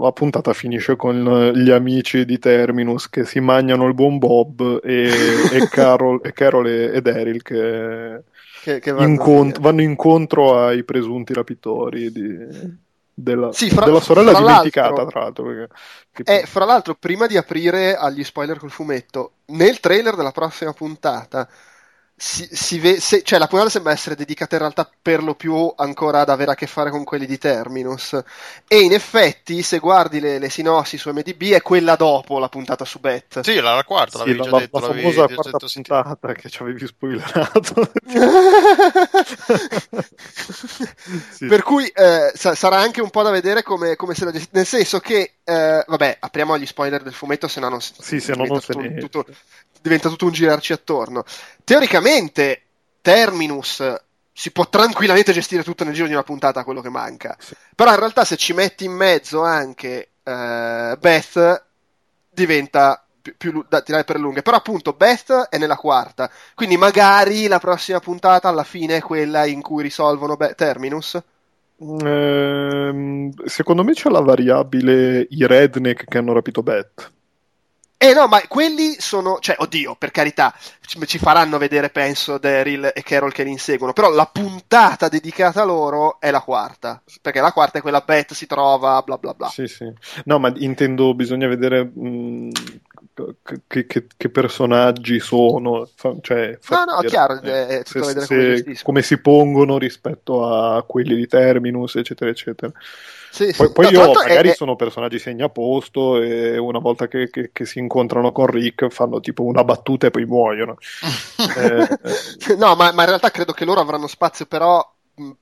la 0.00 0.12
puntata 0.12 0.52
finisce 0.54 0.96
con 0.96 1.50
gli 1.54 1.70
amici 1.70 2.24
di 2.24 2.38
Terminus 2.38 3.08
che 3.10 3.24
si 3.24 3.40
mangiano 3.40 3.86
il 3.86 3.94
buon 3.94 4.18
Bob 4.18 4.80
e, 4.82 5.10
e 5.52 5.68
Carol, 5.68 6.20
e, 6.22 6.32
Carol 6.32 6.66
e, 6.66 6.94
e 6.94 7.02
Daryl 7.02 7.42
che 7.42 8.22
Che, 8.62 8.78
che 8.80 8.92
vanno 8.92 9.08
incont- 9.08 9.60
vanno 9.60 9.82
incontro 9.82 10.58
ai 10.64 10.82
presunti 10.84 11.34
rapitori 11.34 12.10
di- 12.10 12.82
della, 13.16 13.52
Sì, 13.52 13.68
fra- 13.70 13.84
della 13.84 14.00
sorella 14.00 14.30
fra 14.32 14.40
dimenticata, 14.40 15.04
tra 15.06 15.20
l'altro. 15.20 15.44
Perché, 15.44 15.68
che- 16.10 16.40
Eh, 16.40 16.46
fra 16.46 16.64
l'altro, 16.64 16.94
prima 16.94 17.26
di 17.26 17.36
aprire 17.36 17.94
agli 17.96 18.24
spoiler 18.24 18.58
col 18.58 18.70
fumetto, 18.70 19.32
nel 19.46 19.78
trailer 19.80 20.16
della 20.16 20.32
prossima 20.32 20.72
puntata, 20.72 21.48
si, 22.16 22.48
si 22.52 22.78
ve- 22.78 23.00
se- 23.00 23.22
cioè 23.22 23.38
la 23.40 23.48
puntata 23.48 23.70
sembra 23.70 23.92
essere 23.92 24.14
dedicata 24.14 24.54
in 24.54 24.60
realtà 24.60 24.88
per 25.02 25.20
lo 25.22 25.34
più 25.34 25.72
ancora 25.76 26.20
ad 26.20 26.28
avere 26.28 26.52
a 26.52 26.54
che 26.54 26.66
fare 26.68 26.90
con 26.90 27.02
quelli 27.04 27.26
di 27.26 27.38
Terminus. 27.38 28.16
E 28.68 28.80
in 28.80 28.92
effetti, 28.92 29.62
se 29.62 29.78
guardi 29.80 30.20
le, 30.20 30.38
le 30.38 30.48
sinossi 30.48 30.96
su 30.96 31.10
MDB, 31.10 31.50
è 31.52 31.60
quella 31.62 31.96
dopo 31.96 32.38
la 32.38 32.48
puntata 32.48 32.84
su 32.84 33.00
Beth. 33.00 33.40
Sì, 33.40 33.56
era 33.56 33.74
la 33.74 33.82
quarta, 33.84 34.22
sì, 34.22 34.34
l'avevi 34.34 34.38
la, 34.38 34.44
già 34.44 34.50
la- 34.50 34.58
detto. 34.60 34.78
la 34.78 34.86
l'avevi 34.86 35.00
famosa 35.12 35.26
già 35.26 35.34
quarta 35.34 35.50
detto, 35.66 35.70
puntata 35.72 36.32
che 36.34 36.48
ci 36.48 36.62
avevi 36.62 36.86
spoilerato. 36.86 37.90
Sì. 41.30 41.46
Per 41.46 41.62
cui 41.62 41.86
eh, 41.86 42.32
sa- 42.34 42.54
sarà 42.54 42.78
anche 42.78 43.00
un 43.00 43.10
po' 43.10 43.22
da 43.22 43.30
vedere 43.30 43.62
come, 43.62 43.96
come 43.96 44.14
se 44.14 44.24
la 44.24 44.30
gesti- 44.32 44.48
Nel 44.52 44.66
senso 44.66 45.00
che, 45.00 45.34
eh, 45.44 45.84
vabbè, 45.86 46.16
apriamo 46.20 46.54
agli 46.54 46.66
spoiler 46.66 47.02
del 47.02 47.12
fumetto, 47.12 47.48
se 47.48 47.60
no 47.60 47.68
non, 47.68 47.80
si- 47.80 47.92
Sì, 47.98 48.20
se 48.20 48.34
no 48.34 48.44
diventa, 48.44 48.72
non 48.74 48.94
tutto, 48.98 49.22
tutto- 49.22 49.34
diventa 49.80 50.08
tutto 50.08 50.26
un 50.26 50.32
girarci 50.32 50.72
attorno. 50.72 51.24
Teoricamente, 51.64 52.62
Terminus 53.00 53.82
si 54.36 54.50
può 54.50 54.68
tranquillamente 54.68 55.32
gestire 55.32 55.62
tutto 55.62 55.84
nel 55.84 55.94
giro 55.94 56.06
di 56.06 56.12
una 56.12 56.24
puntata 56.24 56.64
quello 56.64 56.80
che 56.80 56.90
manca. 56.90 57.36
Sì. 57.38 57.54
Però 57.74 57.90
in 57.90 57.98
realtà 57.98 58.24
se 58.24 58.36
ci 58.36 58.52
metti 58.52 58.84
in 58.84 58.92
mezzo 58.92 59.42
anche 59.42 60.08
eh, 60.22 60.96
Beth 60.98 61.64
diventa 62.30 63.04
più, 63.22 63.34
più 63.38 63.64
da 63.68 63.80
tirare 63.80 64.04
per 64.04 64.18
lunghe. 64.18 64.42
Però 64.42 64.56
appunto 64.56 64.92
Beth 64.92 65.48
è 65.48 65.56
nella 65.56 65.76
quarta, 65.76 66.30
quindi 66.54 66.76
magari 66.76 67.46
la 67.46 67.60
prossima 67.60 68.00
puntata 68.00 68.48
alla 68.48 68.64
fine 68.64 68.96
è 68.96 69.00
quella 69.00 69.46
in 69.46 69.62
cui 69.62 69.82
risolvono 69.82 70.36
Be- 70.36 70.54
Terminus. 70.54 71.18
Ehm, 71.78 73.32
secondo 73.46 73.84
me 73.84 73.92
c'è 73.92 74.10
la 74.10 74.20
variabile 74.20 75.26
i 75.30 75.46
redneck 75.46 76.04
che 76.04 76.18
hanno 76.18 76.32
rapito 76.32 76.62
Beth. 76.62 77.12
Eh 78.04 78.12
no, 78.12 78.26
ma 78.26 78.42
quelli 78.46 78.96
sono, 78.98 79.38
cioè, 79.40 79.56
oddio, 79.58 79.94
per 79.94 80.10
carità, 80.10 80.54
ci, 80.84 81.18
faranno 81.18 81.56
vedere, 81.56 81.88
penso, 81.88 82.36
Daryl 82.36 82.92
e 82.94 83.02
Carol 83.02 83.32
che 83.32 83.44
li 83.44 83.50
inseguono, 83.50 83.94
però 83.94 84.10
la 84.10 84.26
puntata 84.30 85.08
dedicata 85.08 85.62
a 85.62 85.64
loro 85.64 86.20
è 86.20 86.30
la 86.30 86.42
quarta, 86.42 87.02
perché 87.22 87.40
la 87.40 87.50
quarta 87.50 87.78
è 87.78 87.80
quella 87.80 88.02
Beth 88.04 88.34
si 88.34 88.44
trova, 88.46 89.00
bla 89.00 89.16
bla 89.16 89.32
bla. 89.32 89.48
Sì, 89.48 89.66
sì. 89.66 89.90
No, 90.26 90.38
ma 90.38 90.52
intendo, 90.56 91.14
bisogna 91.14 91.48
vedere 91.48 91.82
mh, 91.82 92.50
che, 93.66 93.86
che- 93.86 94.06
che 94.14 94.28
personaggi 94.28 95.18
sono. 95.18 95.88
fa- 95.94 96.14
cioè, 96.20 96.58
fa 96.60 96.84
No, 96.84 96.96
no, 96.96 97.00
chiaro, 97.08 97.40
eh, 97.40 97.66
è 97.68 97.82
tutto 97.84 98.04
se- 98.04 98.20
vedere 98.20 98.74
se- 98.74 98.82
come 98.82 99.00
si 99.00 99.18
pongono 99.18 99.78
rispetto 99.78 100.46
a 100.46 100.82
quelli 100.82 101.14
di 101.14 101.26
Terminus, 101.26 101.96
eccetera, 101.96 102.30
eccetera. 102.30 102.70
Sì, 103.34 103.46
sì. 103.46 103.52
Poi, 103.56 103.72
poi 103.72 103.84
No, 103.86 103.90
io, 103.90 103.98
l'altro 103.98 104.20
è- 104.22 104.28
magari 104.28 104.48
è- 104.50 104.54
sono 104.54 104.76
personaggi 104.76 105.18
segnaposto 105.18 106.22
e 106.22 106.56
una 106.56 106.78
volta 106.78 107.08
che, 107.08 107.28
che- 107.30 107.50
che 107.52 107.66
si 107.66 107.80
incontrano 107.80 108.30
con 108.30 108.46
Rick 108.46 108.88
fanno 108.90 109.18
tipo 109.20 109.42
una 109.42 109.64
battuta 109.64 110.06
e 110.06 110.10
poi 110.10 110.24
muoiono. 110.24 110.76
Eh, 111.56 111.88
eh, 112.48 112.56
No, 112.56 112.74
ma, 112.74 112.92
ma 112.92 113.02
in 113.02 113.08
realtà 113.08 113.30
credo 113.30 113.52
che 113.52 113.64
loro 113.64 113.80
avranno 113.80 114.06
spazio, 114.06 114.46
però 114.46 114.88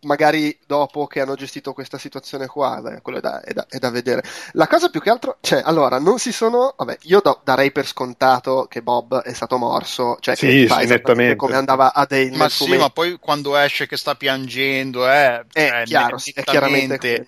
magari 0.00 0.58
dopo 0.66 1.06
che 1.06 1.20
hanno 1.20 1.34
gestito 1.34 1.72
questa 1.72 1.96
situazione 1.96 2.46
qua, 2.46 2.80
dai, 2.82 3.00
quello 3.00 3.18
è 3.18 3.20
da, 3.20 3.40
è 3.40 3.52
da- 3.52 3.66
è 3.68 3.78
da 3.78 3.90
vedere. 3.90 4.22
La 4.52 4.66
cosa 4.66 4.90
più 4.90 5.00
che 5.00 5.10
altro, 5.10 5.38
cioè, 5.40 5.62
allora, 5.64 5.98
non 5.98 6.18
si 6.18 6.32
sono, 6.32 6.74
vabbè, 6.76 6.98
io 7.02 7.20
do- 7.22 7.40
darei 7.42 7.72
per 7.72 7.86
scontato 7.86 8.66
che 8.68 8.82
Bob 8.82 9.20
è 9.22 9.32
stato 9.32 9.56
morso, 9.56 10.16
cioè 10.20 10.34
Sì, 10.34 10.66
che 10.66 10.68
sì, 10.68 11.00
come 11.36 11.56
andava 11.56 11.94
a 11.94 12.04
Dale 12.06 12.30
Ma 12.36 12.48
sì, 12.48 12.76
ma 12.76 12.90
poi 12.90 13.18
quando 13.18 13.56
esce 13.56 13.86
che 13.86 13.96
sta 13.96 14.14
piangendo, 14.14 15.08
eh, 15.08 15.44
È 15.52 15.80
eh, 15.80 15.84
chiaro, 15.84 16.16
è 16.34 16.42
chiaramente. 16.42 17.26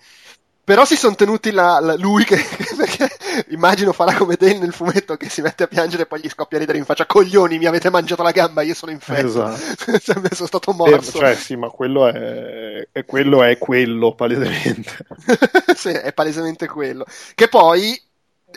Però 0.65 0.83
si 0.83 0.95
sono 0.95 1.13
tenuti 1.13 1.51
la, 1.51 1.79
la- 1.79 1.95
lui 1.95 2.25
che 2.25 2.37
perché 2.75 3.07
immagino 3.49 3.93
farà 3.93 4.15
come 4.15 4.35
Dale 4.35 4.57
nel 4.57 4.73
fumetto 4.73 5.15
che 5.15 5.29
si 5.29 5.41
mette 5.41 5.63
a 5.63 5.67
piangere 5.67 6.03
e 6.03 6.05
poi 6.07 6.21
gli 6.21 6.27
scoppia 6.27 6.57
a 6.57 6.59
ridere 6.61 6.79
in 6.79 6.85
faccia 6.85 7.05
coglioni, 7.05 7.59
mi 7.59 7.67
avete 7.67 7.91
mangiato 7.91 8.23
la 8.23 8.31
gamba, 8.31 8.63
io 8.63 8.73
sono 8.73 8.91
infetto. 8.91 9.27
Esatto. 9.27 9.99
sono 10.33 10.47
stato 10.47 10.71
eh, 10.71 10.73
morso. 10.73 11.19
cioè, 11.19 11.35
sì, 11.35 11.55
ma 11.55 11.69
quello 11.69 12.07
è, 12.07 12.87
è 12.91 13.05
quello, 13.05 13.43
è 13.43 13.59
quello, 13.59 14.15
palesemente. 14.15 14.97
sì, 15.77 15.89
è 15.89 16.11
palesemente 16.13 16.67
quello. 16.67 17.05
Che 17.35 17.47
poi 17.47 18.01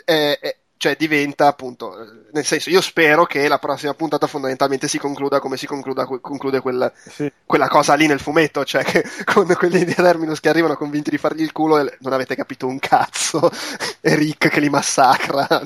eh, 0.05 0.39
eh, 0.41 0.57
cioè, 0.79 0.95
diventa 0.97 1.47
appunto, 1.47 1.99
eh, 2.01 2.07
nel 2.31 2.45
senso, 2.45 2.69
io 2.69 2.79
spero 2.79 3.25
che 3.25 3.49
la 3.49 3.59
prossima 3.59 3.93
puntata 3.93 4.27
fondamentalmente 4.27 4.87
si 4.87 4.97
concluda 4.97 5.39
come 5.41 5.57
si 5.57 5.65
concluda, 5.67 6.05
conclude 6.05 6.61
quel, 6.61 6.89
Sì. 7.05 7.29
quella 7.45 7.67
cosa 7.67 7.95
lì 7.95 8.07
nel 8.07 8.21
fumetto, 8.21 8.63
cioè 8.63 8.85
che 8.85 9.03
con 9.25 9.45
quelli 9.57 9.83
di 9.83 9.93
Terminus 9.93 10.39
che 10.39 10.47
arrivano 10.47 10.77
convinti 10.77 11.09
di 11.09 11.17
fargli 11.17 11.41
il 11.41 11.51
culo 11.51 11.79
e 11.79 11.97
non 11.99 12.13
avete 12.13 12.33
capito 12.35 12.65
un 12.65 12.79
cazzo, 12.79 13.51
e 13.99 14.15
Rick 14.15 14.47
che 14.47 14.59
li 14.61 14.69
massacra. 14.69 15.45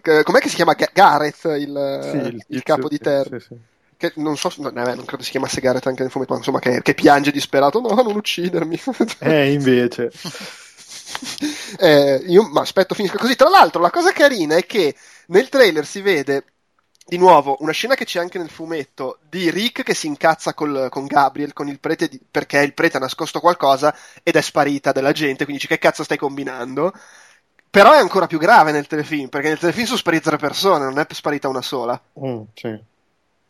Com'è 0.00 0.38
che 0.38 0.48
si 0.48 0.54
chiama 0.54 0.74
Ga- 0.74 0.90
Gareth, 0.92 1.44
il, 1.58 2.08
Sì, 2.10 2.16
il 2.16 2.44
tizio, 2.46 2.62
capo 2.62 2.88
di 2.88 2.98
Terminus? 2.98 3.46
sì. 3.46 3.56
Che 3.96 4.12
non 4.16 4.36
so, 4.36 4.50
no, 4.58 4.68
eh, 4.70 4.94
non 4.94 5.04
credo 5.04 5.22
si 5.24 5.30
chiamasse 5.30 5.60
Gareth 5.60 5.86
anche 5.88 6.02
nel 6.02 6.10
fumetto, 6.10 6.32
ma 6.32 6.38
insomma 6.38 6.58
che, 6.60 6.80
che 6.80 6.94
piange 6.94 7.30
disperato, 7.32 7.80
no, 7.80 7.94
non 7.94 8.16
uccidermi. 8.16 8.80
Eh, 9.18 9.52
invece. 9.52 10.10
Eh, 11.78 12.22
io 12.26 12.42
ma 12.50 12.60
aspetto 12.62 12.94
finisca 12.94 13.16
così. 13.18 13.36
Tra 13.36 13.48
l'altro, 13.48 13.80
la 13.80 13.90
cosa 13.90 14.12
carina 14.12 14.56
è 14.56 14.66
che 14.66 14.94
nel 15.28 15.48
trailer 15.48 15.86
si 15.86 16.00
vede 16.00 16.44
di 17.06 17.16
nuovo 17.16 17.56
una 17.60 17.72
scena 17.72 17.94
che 17.94 18.04
c'è 18.04 18.20
anche 18.20 18.38
nel 18.38 18.50
fumetto 18.50 19.18
di 19.28 19.50
Rick 19.50 19.82
che 19.82 19.94
si 19.94 20.06
incazza 20.06 20.52
col- 20.54 20.88
con 20.90 21.06
Gabriel, 21.06 21.52
con 21.52 21.68
il 21.68 21.80
prete, 21.80 22.08
di- 22.08 22.20
perché 22.30 22.58
il 22.60 22.74
prete 22.74 22.96
ha 22.98 23.00
nascosto 23.00 23.40
qualcosa 23.40 23.94
ed 24.22 24.36
è 24.36 24.40
sparita 24.40 24.92
della 24.92 25.12
gente. 25.12 25.44
Quindi 25.44 25.62
dice: 25.62 25.68
Che 25.68 25.78
cazzo 25.78 26.04
stai 26.04 26.18
combinando? 26.18 26.92
Però 27.70 27.92
è 27.92 27.98
ancora 27.98 28.26
più 28.26 28.38
grave 28.38 28.72
nel 28.72 28.86
telefilm, 28.86 29.28
perché 29.28 29.48
nel 29.48 29.58
telefilm 29.58 29.86
sono 29.86 29.98
sparite 29.98 30.22
tre 30.24 30.36
persone, 30.38 30.84
non 30.84 30.98
è 30.98 31.06
sparita 31.10 31.48
una 31.48 31.62
sola. 31.62 32.00
Mm, 32.16 32.44
sì. 32.54 32.84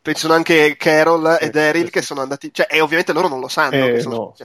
Penso 0.02 0.32
anche 0.32 0.76
Carol 0.76 1.36
Sì, 1.38 1.44
e 1.44 1.50
Daryl 1.50 1.84
sì, 1.86 1.90
che 1.90 2.02
sono 2.02 2.22
andati, 2.22 2.52
cioè, 2.52 2.66
e 2.70 2.80
ovviamente 2.80 3.12
loro 3.12 3.28
non 3.28 3.40
lo 3.40 3.48
sanno. 3.48 3.86
Eh, 3.86 4.00
sono- 4.00 4.16
no, 4.16 4.32
sì. 4.34 4.44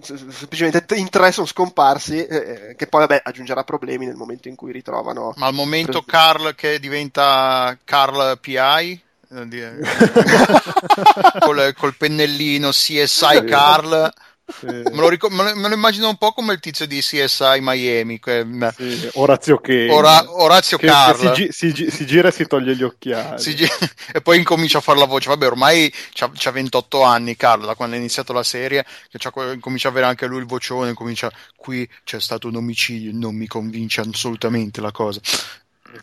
Semplicemente 0.00 0.94
in 0.94 1.10
tre 1.10 1.30
sono 1.30 1.46
scomparsi, 1.46 2.24
eh, 2.24 2.74
che 2.74 2.86
poi 2.86 3.00
vabbè 3.00 3.20
aggiungerà 3.22 3.64
problemi 3.64 4.06
nel 4.06 4.16
momento 4.16 4.48
in 4.48 4.54
cui 4.54 4.72
ritrovano. 4.72 5.34
Ma 5.36 5.46
al 5.46 5.52
momento 5.52 6.02
Preso- 6.02 6.06
Carl 6.06 6.54
che 6.54 6.80
diventa 6.80 7.76
Carl 7.84 8.38
PI 8.40 9.02
eh, 9.30 9.74
col, 11.40 11.74
col 11.76 11.96
pennellino 11.96 12.70
CSI 12.70 13.44
Carl 13.44 14.10
Sì. 14.46 14.66
me 14.66 14.82
lo, 14.96 15.08
ricor- 15.08 15.30
me 15.32 15.42
lo- 15.42 15.56
me 15.56 15.68
lo 15.68 15.74
immagino 15.74 16.06
un 16.08 16.16
po' 16.16 16.32
come 16.32 16.52
il 16.52 16.60
tizio 16.60 16.86
di 16.86 17.00
CSI 17.00 17.58
Miami 17.60 18.18
que- 18.20 18.46
Sì, 18.76 19.08
Orazio 19.14 19.58
che 19.58 19.88
Ora- 19.90 20.24
Orazio 20.30 20.76
che- 20.76 20.86
Carl. 20.86 21.32
che 21.32 21.34
si, 21.34 21.42
gi- 21.44 21.52
si 21.52 21.72
gi- 21.72 21.90
si 21.90 22.06
gira 22.06 22.28
e 22.28 22.30
si 22.30 22.46
toglie 22.46 22.76
gli 22.76 22.82
occhiali. 22.82 23.54
Gi- 23.54 23.64
e 24.12 24.20
poi 24.20 24.36
incomincia 24.38 24.78
a 24.78 24.80
fare 24.82 24.98
la 24.98 25.06
voce. 25.06 25.28
Vabbè, 25.30 25.46
ormai 25.46 25.90
c'ha, 26.12 26.30
c'ha 26.34 26.50
28 26.50 27.02
anni, 27.02 27.36
Carlo, 27.36 27.64
da 27.66 27.74
quando 27.74 27.96
è 27.96 27.98
iniziato 27.98 28.32
la 28.34 28.42
serie, 28.42 28.84
che 29.08 29.18
comincia 29.60 29.88
a 29.88 29.90
avere 29.90 30.06
anche 30.06 30.26
lui 30.26 30.40
il 30.40 30.46
vocione. 30.46 30.92
Comincia 30.92 31.32
qui 31.56 31.88
c'è 32.04 32.20
stato 32.20 32.46
un 32.48 32.56
omicidio, 32.56 33.12
non 33.14 33.34
mi 33.34 33.46
convince 33.46 34.02
assolutamente 34.02 34.80
la 34.82 34.92
cosa. 34.92 35.20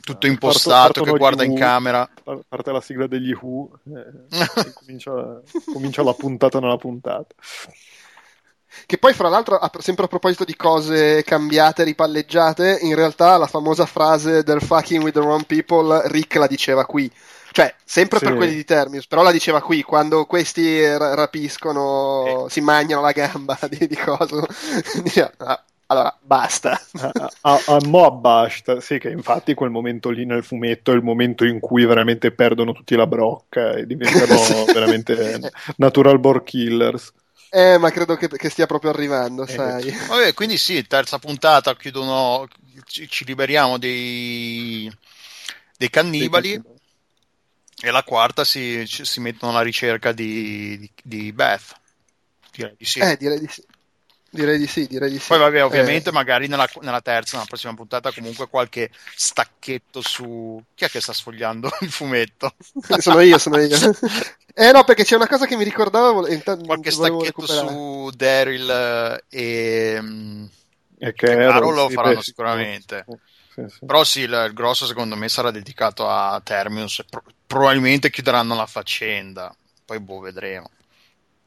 Tutto 0.02 0.26
impostato, 0.26 0.94
Partono 0.94 1.12
che 1.12 1.18
guarda 1.20 1.44
in 1.44 1.54
camera. 1.56 2.10
par- 2.24 2.40
Parte 2.48 2.72
la 2.72 2.80
sigla 2.82 3.08
degli 3.08 3.34
Who, 3.40 3.72
eh, 3.94 4.32
comincia, 4.74 5.42
comincia 5.72 6.02
la 6.02 6.14
puntata 6.14 6.60
nella 6.60 6.78
puntata. 6.78 7.36
Che 8.86 8.98
poi, 8.98 9.14
fra 9.14 9.30
l'altro, 9.30 9.60
sempre 9.80 10.06
a 10.06 10.08
proposito 10.08 10.44
di 10.44 10.56
cose 10.56 11.24
cambiate, 11.24 11.84
ripalleggiate, 11.84 12.80
in 12.82 12.96
realtà 12.96 13.38
la 13.38 13.48
famosa 13.48 13.86
frase 13.86 14.44
del 14.44 14.62
fucking 14.62 15.02
with 15.04 15.14
the 15.14 15.20
wrong 15.20 15.46
people, 15.46 16.02
Rick 16.06 16.36
la 16.36 16.48
diceva 16.48 16.86
qui. 16.86 17.12
Cioè, 17.54 17.74
sempre 17.84 18.18
Sì. 18.20 18.26
per 18.26 18.36
quelli 18.36 18.56
di 18.56 18.64
Terminus, 18.64 19.08
però 19.08 19.24
la 19.24 19.32
diceva 19.32 19.62
qui, 19.62 19.82
quando 19.84 20.26
questi 20.26 20.86
ra- 20.98 21.14
rapiscono, 21.16 22.46
si 22.50 22.62
mangiano 22.62 23.02
la 23.02 23.12
gamba 23.12 23.58
di, 23.70 23.88
di 23.88 23.96
cosa. 23.98 24.42
Diceva, 25.04 25.32
"Ah, 25.38 25.62
allora, 25.88 26.18
basta. 26.22 26.80
A, 27.02 27.32
a, 27.42 27.62
a 27.66 27.78
Mo 27.86 28.10
basta, 28.12 28.80
sì, 28.80 28.98
che 29.00 29.10
infatti 29.10 29.54
quel 29.54 29.70
momento 29.70 30.10
lì 30.10 30.26
nel 30.26 30.42
fumetto 30.46 30.94
è 30.94 30.96
il 30.96 31.04
momento 31.04 31.44
in 31.44 31.60
cui 31.60 31.84
veramente 31.86 32.32
perdono 32.32 32.72
tutti 32.72 32.96
la 32.96 33.06
brocca 33.06 33.74
e 33.74 33.86
diventano 33.86 34.64
veramente 34.74 35.52
natural 35.76 36.20
born 36.20 36.44
killers. 36.46 37.12
Eh, 37.54 37.78
ma 37.78 37.92
credo 37.92 38.16
che, 38.16 38.28
che 38.30 38.50
stia 38.50 38.66
proprio 38.66 38.92
arrivando, 38.92 39.46
Eh, 39.46 39.56
sai. 39.56 39.94
Vabbè, 40.08 40.34
quindi 40.34 40.58
sì, 40.58 40.86
terza 40.88 41.20
puntata, 41.20 41.76
chiudono, 41.76 42.48
ci, 42.86 43.08
ci 43.10 43.26
liberiamo 43.26 43.78
dei, 43.78 44.90
dei 45.78 45.90
cannibali. 45.90 46.62
E 47.84 47.90
la 47.92 48.04
quarta 48.04 48.44
si, 48.46 48.86
ci- 48.88 49.06
si 49.06 49.20
mettono 49.20 49.52
alla 49.52 49.62
ricerca 49.62 50.12
di, 50.12 50.78
di, 50.78 50.92
di 51.04 51.34
Beth. 51.34 51.76
Direi 52.52 52.76
di 52.78 52.86
sì. 52.86 53.00
Eh, 53.00 53.18
direi 53.18 53.40
di 53.40 53.48
sì. 53.48 53.64
Direi 54.32 54.58
di 54.58 54.68
sì, 54.68 54.88
direi 54.88 55.12
di 55.12 55.20
sì. 55.20 55.28
Poi 55.28 55.40
vabbè, 55.40 55.64
ovviamente 55.64 56.10
Eh, 56.10 56.12
magari 56.12 56.48
nella, 56.48 56.68
nella 56.82 57.02
terza, 57.02 57.36
nella 57.38 57.48
prossima 57.48 57.74
puntata, 57.74 58.12
comunque 58.12 58.48
qualche 58.50 58.92
stacchetto 59.16 60.02
su... 60.02 60.62
Chi 60.76 60.84
è 60.86 60.90
che 60.90 61.00
sta 61.00 61.14
sfogliando 61.14 61.70
il 61.82 61.92
fumetto? 61.92 62.54
sono 63.00 63.20
io, 63.22 63.38
sono 63.38 63.58
io. 63.60 63.78
Eh 64.54 64.72
no, 64.74 64.84
perché 64.84 65.06
c'è 65.06 65.16
una 65.16 65.28
cosa 65.28 65.46
che 65.46 65.56
mi 65.56 65.64
ricordavo 65.64 66.28
intanto 66.28 66.66
Qualche 66.66 66.92
stacchetto 66.92 67.48
su 67.48 68.10
Daryl 68.16 68.70
eh, 68.70 69.24
e... 69.30 70.00
mm, 70.02 70.46
E 70.98 71.10
Che 71.14 71.36
Carol 71.38 71.74
lo 71.76 71.90
faranno 71.90 72.22
beh, 72.22 72.22
sicuramente. 72.22 73.08
sì, 73.54 73.66
sì. 73.68 73.86
Però 73.86 74.04
sì, 74.04 74.22
il, 74.22 74.44
il 74.48 74.54
grosso 74.54 74.86
secondo 74.86 75.16
me 75.16 75.28
sarà 75.30 75.52
dedicato 75.52 76.08
a 76.10 76.40
Terminus 76.44 77.04
pro- 77.10 77.24
probabilmente 77.48 78.10
chiuderanno 78.10 78.56
la 78.56 78.66
faccenda. 78.68 79.56
Poi 79.86 80.00
boh, 80.00 80.20
vedremo. 80.20 80.70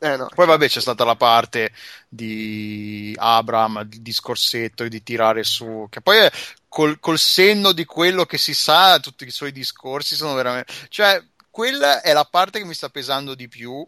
Eh 0.04 0.16
no. 0.18 0.28
Poi 0.34 0.46
vabbè 0.46 0.68
c'è 0.68 0.82
stata 0.82 1.02
la 1.04 1.16
parte 1.16 1.72
di 2.06 3.14
Abram, 3.16 3.84
di 3.84 4.02
discorsetto 4.02 4.84
e 4.84 4.90
di 4.90 5.02
tirare 5.02 5.44
su, 5.44 5.86
che 5.88 6.02
poi 6.02 6.18
è 6.18 6.30
col, 6.68 7.00
col 7.00 7.18
senno 7.18 7.72
di 7.72 7.86
quello 7.86 8.26
che 8.26 8.36
si 8.36 8.52
sa, 8.52 8.98
tutti 8.98 9.24
i 9.24 9.30
suoi 9.30 9.50
discorsi 9.50 10.14
sono 10.14 10.34
veramente... 10.34 10.70
Cioè, 10.90 11.24
quella 11.50 12.02
è 12.02 12.12
la 12.12 12.26
parte 12.30 12.58
che 12.58 12.66
mi 12.66 12.74
sta 12.74 12.90
pesando 12.90 13.34
di 13.34 13.48
più. 13.48 13.86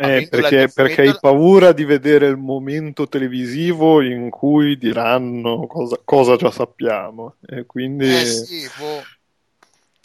Eh, 0.00 0.26
perché, 0.28 0.56
il 0.56 0.72
perché 0.72 1.02
hai 1.02 1.16
paura 1.20 1.70
di 1.70 1.84
vedere 1.84 2.26
il 2.26 2.36
momento 2.36 3.06
televisivo 3.06 4.00
in 4.00 4.30
cui 4.30 4.76
diranno 4.78 5.68
cosa, 5.68 5.96
cosa 6.04 6.34
già 6.34 6.50
sappiamo. 6.50 7.36
E 7.46 7.66
quindi, 7.66 8.12
Eh 8.12 8.26
sì, 8.26 8.68
boh. 8.76 9.04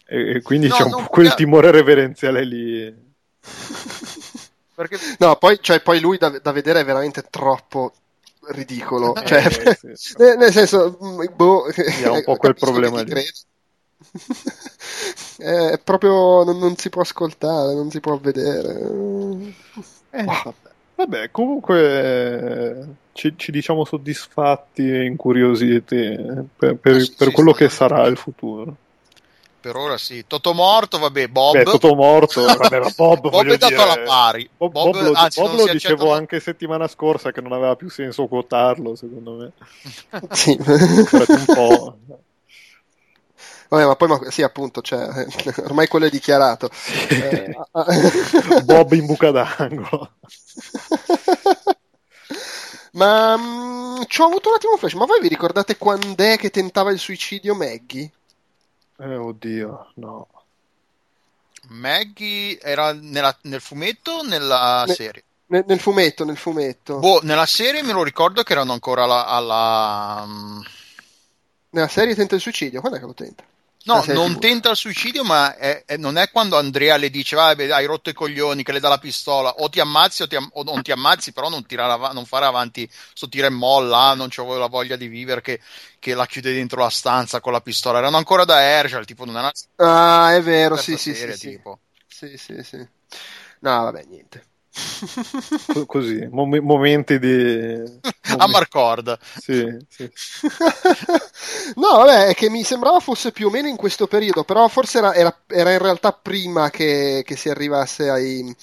e, 0.06 0.36
e 0.36 0.42
quindi 0.44 0.68
No, 0.68 0.76
c'è 0.76 0.84
un 0.84 0.92
po' 0.92 1.06
quel 1.06 1.34
timore 1.34 1.72
reverenziale 1.72 2.44
lì. 2.44 3.12
perché... 4.88 5.16
no 5.20 5.36
poi, 5.36 5.58
cioè, 5.62 5.82
poi 5.82 6.00
lui 6.00 6.18
da, 6.18 6.30
da, 6.30 6.52
vedere 6.52 6.82
è 6.82 6.86
veramente 6.86 7.24
troppo 7.30 7.94
ridicolo. 8.48 9.16
Eh, 9.16 9.26
cioè, 9.26 9.50
sì, 9.50 9.92
sì. 9.94 10.16
nel 10.38 10.52
senso, 10.52 10.98
mm, 11.02 11.24
boh, 11.36 11.66
è 11.68 12.08
un 12.08 12.24
po' 12.24 12.36
quel 12.36 12.56
problema 12.60 13.02
lì. 13.02 13.24
è 15.38 15.80
proprio 15.84 16.44
non, 16.44 16.58
non, 16.58 16.76
si 16.76 16.90
può 16.90 17.02
ascoltare, 17.02 17.74
non 17.74 17.90
si 17.90 18.00
può 18.00 18.18
vedere. 18.18 18.80
Eh, 20.12 20.24
vabbè. 20.24 20.54
vabbè. 20.96 21.32
comunque 21.32 22.98
ci, 23.14 23.34
ci, 23.38 23.52
diciamo 23.52 23.86
soddisfatti 23.86 24.88
e 24.88 25.06
incuriositi 25.06 26.18
per, 26.56 26.76
per, 26.76 27.02
sì, 27.02 27.14
per 27.18 27.32
quello 27.32 27.54
che 27.54 27.70
sarà 27.70 28.06
il 28.06 28.18
futuro. 28.18 28.76
Per 29.64 29.78
ora 29.78 29.98
sì. 29.98 30.26
Toto 30.28 30.54
morto, 30.54 31.00
vabbè, 31.00 31.30
Bob. 31.30 31.54
Beh, 31.54 31.64
Toto 31.64 31.96
morto, 31.96 32.44
vabbè, 32.54 32.82
Bob, 32.98 33.30
Bob 33.30 33.46
è 33.46 33.58
dato 33.58 33.74
dire... 33.74 33.82
alla 33.82 34.00
pari. 34.04 34.50
Bob, 34.58 34.74
Bob, 34.74 34.92
Bob 34.92 35.02
lo, 35.04 35.14
anzi, 35.14 35.40
Bob 35.40 35.56
lo 35.56 35.68
dicevo 35.68 36.02
accetta... 36.02 36.18
anche 36.18 36.40
settimana 36.42 36.86
scorsa 36.90 37.32
che 37.32 37.40
non 37.40 37.54
aveva 37.54 37.78
più 37.78 37.90
senso 37.90 38.28
quotarlo, 38.28 38.98
secondo 38.98 39.32
me. 39.36 39.52
sì. 40.36 40.60
un 40.60 41.46
po'. 41.46 41.98
Vabbè, 43.70 43.86
ma 43.86 43.96
poi 43.96 44.08
ma, 44.10 44.20
sì, 44.32 44.44
appunto, 44.44 44.82
cioè, 44.82 45.08
ormai 45.64 45.88
quello 45.88 46.08
è 46.08 46.10
dichiarato. 46.10 46.70
eh, 47.08 47.56
Bob 48.66 48.92
in 48.92 49.06
buca 49.06 49.32
d'angolo. 49.32 50.12
ma 52.92 53.38
mh, 53.38 53.42
mm, 53.42 54.02
ci 54.08 54.20
ho 54.20 54.26
avuto 54.26 54.50
un 54.50 54.56
attimo 54.56 54.74
un 54.74 54.78
flash, 54.78 54.94
ma 54.96 55.06
voi 55.06 55.22
vi 55.22 55.30
ricordate 55.30 55.78
quando 55.78 56.22
è 56.22 56.36
che 56.38 56.50
tentava 56.50 56.92
il 56.92 57.00
suicidio 57.00 57.56
Maggie? 57.56 58.12
Eh, 59.04 59.16
oddio, 59.16 59.92
no. 59.96 60.28
Maggie 61.70 62.58
era 62.62 62.94
nella, 62.94 63.36
nel 63.42 63.60
fumetto 63.60 64.12
o 64.12 64.24
nella 64.24 64.86
ne, 64.88 64.94
serie? 64.94 65.24
Ne, 65.48 65.64
nel 65.68 65.80
fumetto, 65.80 66.24
nel 66.24 66.38
fumetto. 66.38 67.00
Boh, 67.00 67.20
nella 67.24 67.46
serie 67.46 67.84
me 67.84 67.92
lo 67.92 68.04
ricordo 68.04 68.44
che 68.44 68.54
erano 68.54 68.72
ancora 68.72 69.04
alla... 69.04 69.26
alla... 69.26 70.24
Mm, 70.26 70.62
nella 71.72 71.88
serie 71.88 72.16
tenta 72.16 72.36
il 72.36 72.42
suicidio, 72.42 72.80
quando 72.80 72.98
è 72.98 73.02
che 73.02 73.08
lo 73.08 73.14
tenta? 73.14 73.44
No, 73.86 74.06
non 74.08 74.40
tenta 74.40 74.70
il 74.70 74.78
suicidio, 74.78 75.26
ma 75.26 75.58
è, 75.58 75.84
è, 75.86 75.98
non 75.98 76.18
è 76.18 76.30
quando 76.32 76.58
Andrea 76.58 76.96
le 76.96 77.10
dice: 77.10 77.36
Vabbè, 77.36 77.70
hai 77.70 77.86
rotto 77.86 78.10
i 78.10 78.14
coglioni, 78.14 78.64
che 78.64 78.72
le 78.72 78.80
dà 78.80 78.88
la 78.88 78.98
pistola, 78.98 79.50
o 79.56 79.68
ti 79.70 79.82
ammazzi 79.82 80.22
o, 80.22 80.28
ti 80.28 80.38
am- 80.38 80.50
o 80.54 80.64
non 80.64 80.82
ti 80.82 80.92
ammazzi, 80.92 81.34
però 81.34 81.50
non, 81.50 81.66
av- 81.78 82.14
non, 82.14 82.26
fare 82.26 82.46
avanti 82.46 82.90
sto 83.14 83.28
tira 83.28 83.48
e 83.48 83.50
molla. 83.50 84.10
Ah, 84.10 84.14
non 84.14 84.28
c'avevo 84.30 84.58
la 84.58 84.68
voglia 84.68 84.96
di 84.96 85.08
vivere, 85.08 85.42
che, 85.42 85.60
che, 86.00 86.14
la 86.14 86.26
chiude 86.26 86.54
dentro 86.54 86.80
la 86.82 86.90
stanza 86.90 87.42
con 87.42 87.52
la 87.52 87.62
pistola. 87.62 87.98
Erano 87.98 88.16
ancora 88.16 88.46
da 88.46 88.62
Herschel, 88.62 89.06
tipo, 89.06 89.26
non 89.26 89.36
era. 89.36 89.52
Ah, 89.76 90.34
è 90.34 90.42
vero, 90.42 90.78
sì, 90.78 90.96
sì, 90.98 91.14
serie, 91.14 91.36
sì, 91.36 91.50
sì. 91.50 91.62
Sì, 92.08 92.38
sì, 92.38 92.64
sì. 92.64 92.78
No, 93.60 93.84
vabbè, 93.84 94.06
niente. 94.06 94.46
Così, 95.86 96.28
mom- 96.32 96.64
momenti 96.64 97.20
di... 97.20 97.82
A 98.38 98.48
Marcord. 98.48 99.20
Sì, 99.22 99.78
sì. 99.88 100.10
no, 101.76 101.98
vabbè, 101.98 102.28
è 102.28 102.34
che 102.34 102.50
mi 102.50 102.64
sembrava 102.64 103.00
fosse 103.00 103.32
più 103.32 103.48
o 103.48 103.50
meno 103.52 103.68
in 103.68 103.76
questo 103.76 104.08
periodo, 104.08 104.44
però 104.44 104.68
forse 104.68 104.98
era, 104.98 105.14
era, 105.14 105.38
era 105.48 105.72
in 105.72 105.78
realtà 105.78 106.12
prima 106.12 106.70
che, 106.70 107.22
che 107.26 107.36
si 107.36 107.50
arrivasse 107.50 108.10
ai... 108.10 108.56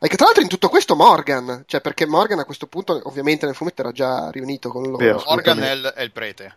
Che 0.00 0.16
tra 0.16 0.24
l'altro 0.24 0.42
in 0.42 0.48
tutto 0.48 0.68
questo 0.68 0.96
Morgan, 0.96 1.62
cioè 1.64 1.80
perché 1.80 2.06
Morgan 2.06 2.40
a 2.40 2.44
questo 2.44 2.66
punto 2.66 3.00
ovviamente 3.04 3.46
nel 3.46 3.54
fumetto 3.54 3.82
era 3.82 3.92
già 3.92 4.30
riunito 4.30 4.68
con 4.68 4.82
loro. 4.82 4.96
Vero, 4.96 5.22
Morgan 5.28 5.60
è 5.60 5.70
il, 5.70 5.92
è 5.94 6.02
il, 6.02 6.10
prete. 6.10 6.56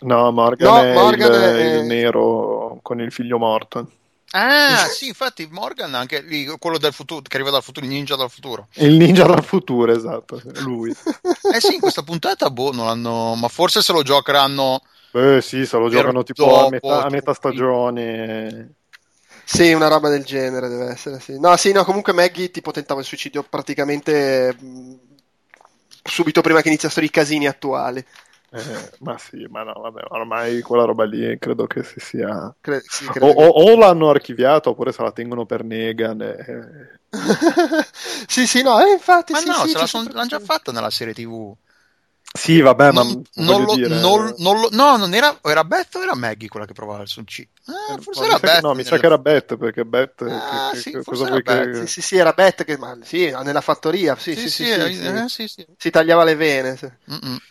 No, 0.00 0.30
Morgan, 0.30 0.68
no, 0.68 0.82
è, 0.82 0.92
Morgan 0.92 1.32
il, 1.32 1.40
è 1.40 1.74
il 1.76 1.84
nero 1.86 2.80
con 2.82 3.00
il 3.00 3.10
figlio 3.10 3.38
morto. 3.38 3.90
Ah, 4.34 4.86
sì, 4.88 5.08
infatti 5.08 5.46
Morgan 5.50 5.94
anche 5.94 6.22
lì, 6.22 6.46
quello 6.58 6.78
del 6.78 6.92
futuro, 6.92 7.20
che 7.20 7.36
arriva 7.36 7.50
dal 7.50 7.62
futuro, 7.62 7.84
il 7.84 7.92
ninja 7.92 8.16
dal 8.16 8.30
futuro. 8.30 8.68
Il 8.74 8.96
ninja 8.96 9.26
dal 9.26 9.44
futuro, 9.44 9.92
esatto, 9.92 10.40
lui. 10.60 10.90
eh 10.90 11.60
sì, 11.60 11.74
in 11.74 11.80
questa 11.80 12.02
puntata, 12.02 12.50
boh, 12.50 12.72
non 12.72 12.88
hanno... 12.88 13.34
Ma 13.34 13.48
forse 13.48 13.82
se 13.82 13.92
lo 13.92 14.02
giocheranno... 14.02 14.80
Beh 15.10 15.42
sì, 15.42 15.66
se 15.66 15.76
lo 15.76 15.90
giocano 15.90 16.22
tipo 16.22 16.46
dopo, 16.46 16.66
a 16.66 16.70
metà, 16.70 17.02
a 17.04 17.10
metà 17.10 17.34
stagione... 17.34 18.74
Sì, 19.44 19.72
una 19.72 19.88
roba 19.88 20.08
del 20.08 20.24
genere 20.24 20.68
deve 20.68 20.86
essere, 20.86 21.20
sì. 21.20 21.38
No, 21.38 21.54
sì, 21.56 21.72
no, 21.72 21.84
comunque 21.84 22.14
Maggie 22.14 22.50
tipo 22.50 22.70
tentava 22.70 23.00
il 23.00 23.06
suicidio 23.06 23.42
praticamente 23.42 24.56
mh, 24.58 24.94
subito 26.02 26.40
prima 26.40 26.62
che 26.62 26.68
iniziassero 26.68 27.04
i 27.04 27.10
casini 27.10 27.46
attuali. 27.46 28.02
Eh, 28.54 28.90
ma 28.98 29.16
sì, 29.16 29.46
ma 29.48 29.62
no, 29.62 29.72
vabbè, 29.72 30.02
ormai 30.08 30.60
quella 30.60 30.84
roba 30.84 31.04
lì 31.04 31.38
credo 31.38 31.66
che 31.66 31.82
si 31.82 31.98
sia. 32.00 32.54
Cre- 32.60 32.82
sì, 32.84 33.06
o, 33.06 33.26
o, 33.26 33.46
o, 33.46 33.76
l'hanno 33.78 34.10
archiviato 34.10 34.70
oppure 34.70 34.92
se 34.92 35.02
la 35.02 35.10
tengono 35.10 35.46
per 35.46 35.64
Negan. 35.64 36.20
E... 36.20 37.00
sì, 38.26 38.46
sì, 38.46 38.62
no, 38.62 38.78
eh, 38.84 38.92
infatti. 38.92 39.32
Ma 39.32 39.38
sì, 39.38 39.48
no, 39.48 39.54
sì, 39.54 39.68
se 39.70 39.78
la 39.78 39.86
son, 39.86 40.04
l'hanno 40.12 40.26
già 40.26 40.38
fatta 40.38 40.70
nella 40.70 40.90
serie 40.90 41.14
TV. 41.14 41.54
Sì, 42.34 42.60
vabbè, 42.60 42.92
non, 42.92 43.06
ma 43.06 43.44
non 43.44 43.64
lo, 43.64 43.74
dire... 43.74 44.00
non, 44.00 44.34
non 44.38 44.60
lo, 44.60 44.68
no, 44.72 44.96
non 44.96 45.12
era, 45.12 45.38
era 45.42 45.64
Beth 45.64 45.96
o 45.96 46.02
era 46.02 46.16
Maggie 46.16 46.48
quella 46.48 46.64
che 46.64 46.72
provava 46.72 47.02
il 47.02 47.08
Sun 47.08 47.24
C? 47.24 47.46
Ah, 47.66 47.98
forse 48.00 48.24
era 48.24 48.38
Beth. 48.38 48.62
no, 48.62 48.72
mi 48.72 48.84
sa 48.84 48.98
che 48.98 49.04
era 49.04 49.18
Beth, 49.18 49.56
perché 49.56 49.84
Beth... 49.84 50.22
Ah, 50.22 50.70
che, 50.72 50.78
sì, 50.78 50.90
che, 50.92 51.02
cosa 51.04 51.26
vuoi 51.26 51.42
Beth. 51.42 51.80
Che... 51.80 51.86
Sì, 51.86 52.00
sì, 52.00 52.16
era 52.16 52.32
Beth, 52.32 52.64
che, 52.64 52.78
ma, 52.78 52.96
sì, 53.02 53.30
nella 53.42 53.60
fattoria, 53.60 54.16
sì, 54.16 54.34
sì, 54.34 54.48
sì, 54.48 54.64
sì, 54.64 54.64
sì, 54.64 55.04
eh, 55.04 55.28
sì, 55.28 55.46
sì. 55.46 55.66
si 55.76 55.90
tagliava 55.90 56.24
le 56.24 56.34
vene. 56.34 56.76
Sì. 56.76 56.90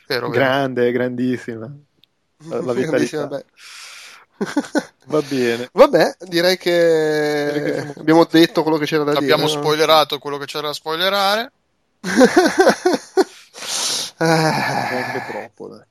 Vero, 0.08 0.30
Grande, 0.30 0.82
vero. 0.82 0.94
grandissima. 0.94 1.72
La, 2.46 2.62
la 2.62 2.74
vitalità. 2.74 3.28
Va 5.06 5.22
bene. 5.22 5.70
Vabbè, 5.74 6.16
direi 6.22 6.58
che, 6.58 7.52
direi 7.54 7.84
che 7.94 8.00
abbiamo 8.00 8.26
detto 8.26 8.64
quello 8.64 8.78
che 8.78 8.86
c'era 8.86 9.04
da 9.04 9.12
abbiamo 9.12 9.26
dire. 9.28 9.44
Abbiamo 9.44 9.62
spoilerato 9.62 10.18
quello 10.18 10.38
che 10.38 10.46
c'era 10.46 10.68
da 10.68 10.74
spoilerare. 10.74 11.52
Anche 14.96 15.26
troppo, 15.30 15.68
dai. 15.68 15.86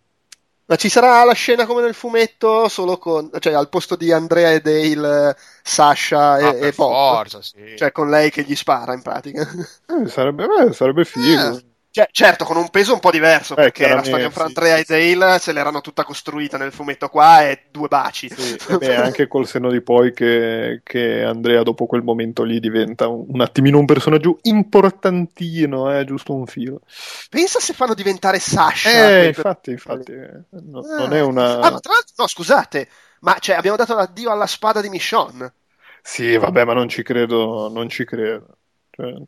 Ma 0.66 0.76
ci 0.76 0.88
sarà 0.88 1.24
la 1.24 1.32
scena 1.32 1.66
come 1.66 1.82
nel 1.82 1.94
fumetto, 1.94 2.68
solo 2.68 2.96
con, 2.96 3.28
cioè 3.40 3.54
al 3.54 3.68
posto 3.68 3.96
di 3.96 4.12
Andrea 4.12 4.52
e 4.52 4.60
Dale, 4.60 5.36
Sasha 5.62 6.38
e, 6.38 6.44
ah, 6.44 6.66
e 6.66 6.72
Bob. 6.72 6.92
Forza, 6.92 7.42
sì. 7.42 7.74
Cioè 7.76 7.90
con 7.90 8.08
lei 8.08 8.30
che 8.30 8.44
gli 8.44 8.54
spara 8.54 8.94
in 8.94 9.02
pratica. 9.02 9.42
Eh, 9.42 10.08
sarebbe, 10.08 10.46
beh, 10.46 10.72
sarebbe 10.72 11.04
figo. 11.04 11.56
Eh. 11.56 11.69
Cioè, 11.92 12.08
certo, 12.12 12.44
con 12.44 12.56
un 12.56 12.70
peso 12.70 12.92
un 12.92 13.00
po' 13.00 13.10
diverso, 13.10 13.54
eh, 13.54 13.62
perché 13.62 13.88
la 13.88 14.04
storia 14.04 14.30
fra 14.30 14.44
Andrea 14.44 14.76
sì, 14.76 14.92
e 14.92 15.16
Dale 15.16 15.40
se 15.40 15.52
l'erano 15.52 15.80
tutta 15.80 16.04
costruita 16.04 16.56
nel 16.56 16.70
fumetto 16.70 17.08
qua 17.08 17.48
e 17.48 17.64
due 17.72 17.88
baci. 17.88 18.28
Sì, 18.30 18.56
beh, 18.78 18.94
anche 18.94 19.26
col 19.26 19.44
senno 19.44 19.72
di 19.72 19.80
poi 19.80 20.12
che, 20.12 20.82
che, 20.84 21.24
Andrea 21.24 21.64
dopo 21.64 21.86
quel 21.86 22.04
momento 22.04 22.44
lì 22.44 22.60
diventa 22.60 23.08
un, 23.08 23.24
un 23.26 23.40
attimino 23.40 23.80
un 23.80 23.86
personaggio 23.86 24.38
importantino, 24.42 25.98
eh, 25.98 26.04
giusto 26.04 26.32
un 26.32 26.46
filo. 26.46 26.82
Pensa 27.28 27.58
se 27.58 27.72
fanno 27.72 27.94
diventare 27.94 28.38
Sasha. 28.38 29.22
Eh, 29.22 29.26
infatti, 29.26 29.72
infatti, 29.72 30.12
eh, 30.12 30.44
no, 30.50 30.80
ah. 30.80 30.96
non 30.98 31.12
è 31.12 31.20
una... 31.20 31.54
Ah, 31.54 31.70
ma 31.72 31.80
tra 31.80 31.92
l'altro, 31.92 32.14
no, 32.18 32.26
scusate, 32.28 32.88
ma 33.22 33.36
cioè, 33.40 33.56
abbiamo 33.56 33.76
dato 33.76 33.96
l'addio 33.96 34.30
alla 34.30 34.46
spada 34.46 34.80
di 34.80 34.88
Michonne. 34.88 35.54
Sì, 36.02 36.36
vabbè, 36.36 36.64
ma 36.64 36.72
non 36.72 36.88
ci 36.88 37.02
credo, 37.02 37.68
non 37.68 37.88
ci 37.88 38.04
credo. 38.04 38.58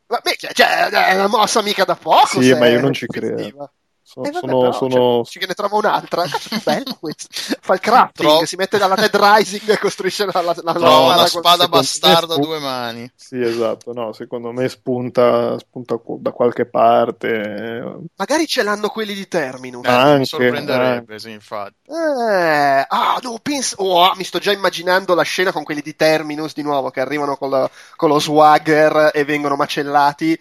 Vabbè, 0.06 0.34
cioè, 0.52 0.88
è 0.88 1.14
una 1.14 1.28
mossa 1.28 1.62
mica 1.62 1.84
da 1.84 1.94
poco. 1.96 2.40
Sì, 2.40 2.52
ma 2.54 2.66
io 2.68 2.80
non 2.80 2.92
ci 2.92 3.06
credo. 3.06 3.72
So, 4.04 4.24
eh, 4.24 4.30
vabbè, 4.30 4.46
sono, 4.46 4.58
però, 4.58 4.72
sono... 4.72 5.24
Cioè, 5.24 5.46
ne 5.46 5.54
trova 5.54 5.76
un'altra. 5.76 6.22
Cazzo, 6.26 6.48
che 6.48 6.60
bello 6.64 6.96
questo. 6.98 7.28
Fa 7.60 7.74
il 7.74 7.80
crafting, 7.80 8.28
Tro... 8.28 8.44
si 8.44 8.56
mette 8.56 8.76
dalla 8.76 8.96
Dead 8.96 9.14
Rising 9.14 9.70
e 9.70 9.78
costruisce 9.78 10.26
la, 10.26 10.40
la, 10.42 10.54
la, 10.60 10.72
no, 10.72 11.14
la 11.14 11.26
spada 11.26 11.68
bastarda 11.68 12.34
a 12.34 12.38
due 12.38 12.58
mani. 12.58 13.10
Sì, 13.14 13.40
esatto. 13.40 13.92
No, 13.92 14.12
secondo 14.12 14.50
me 14.52 14.68
spunta, 14.68 15.56
spunta 15.58 16.00
da 16.18 16.32
qualche 16.32 16.66
parte. 16.66 18.00
Magari 18.16 18.46
ce 18.46 18.62
l'hanno 18.62 18.88
quelli 18.88 19.14
di 19.14 19.28
Terminus. 19.28 19.86
Eh, 19.86 19.90
anche, 19.90 20.18
mi 20.18 20.26
sorprenderebbe, 20.26 21.14
eh. 21.14 21.18
sì, 21.20 21.30
infatti. 21.30 21.76
Eh, 21.86 22.86
ah, 22.88 23.18
no, 23.22 23.38
penso... 23.40 23.76
Oh, 23.78 24.12
mi 24.16 24.24
sto 24.24 24.38
già 24.38 24.52
immaginando 24.52 25.14
la 25.14 25.22
scena 25.22 25.52
con 25.52 25.62
quelli 25.62 25.80
di 25.80 25.94
Terminus 25.94 26.54
di 26.54 26.62
nuovo 26.62 26.90
che 26.90 27.00
arrivano 27.00 27.36
con, 27.36 27.50
la, 27.50 27.70
con 27.94 28.08
lo 28.08 28.18
swagger 28.18 29.10
e 29.14 29.24
vengono 29.24 29.54
macellati 29.54 30.38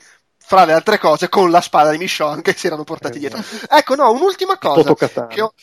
fra 0.51 0.65
le 0.65 0.73
altre 0.73 0.97
cose, 0.97 1.29
con 1.29 1.49
la 1.49 1.61
spada 1.61 1.91
di 1.91 1.97
Michonne 1.97 2.41
che 2.41 2.53
si 2.53 2.67
erano 2.67 2.83
portati 2.83 3.19
dietro. 3.19 3.39
Esatto. 3.39 3.73
Ecco, 3.73 3.95
no, 3.95 4.11
un'ultima 4.11 4.57
cosa 4.57 4.93
che 4.93 5.39
ho, 5.39 5.53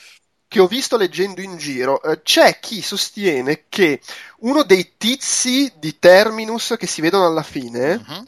che 0.48 0.61
ho, 0.61 0.66
visto 0.66 0.96
leggendo 0.96 1.42
in 1.42 1.59
giro. 1.59 2.03
Eh, 2.03 2.22
c'è 2.22 2.59
chi 2.59 2.81
sostiene 2.81 3.64
che 3.68 4.01
uno 4.38 4.62
dei 4.62 4.94
tizi 4.96 5.70
di 5.77 5.98
Terminus 5.98 6.77
che 6.79 6.87
si 6.87 7.03
vedono 7.03 7.27
alla 7.27 7.42
fine. 7.42 8.03
Uh-huh 8.07 8.24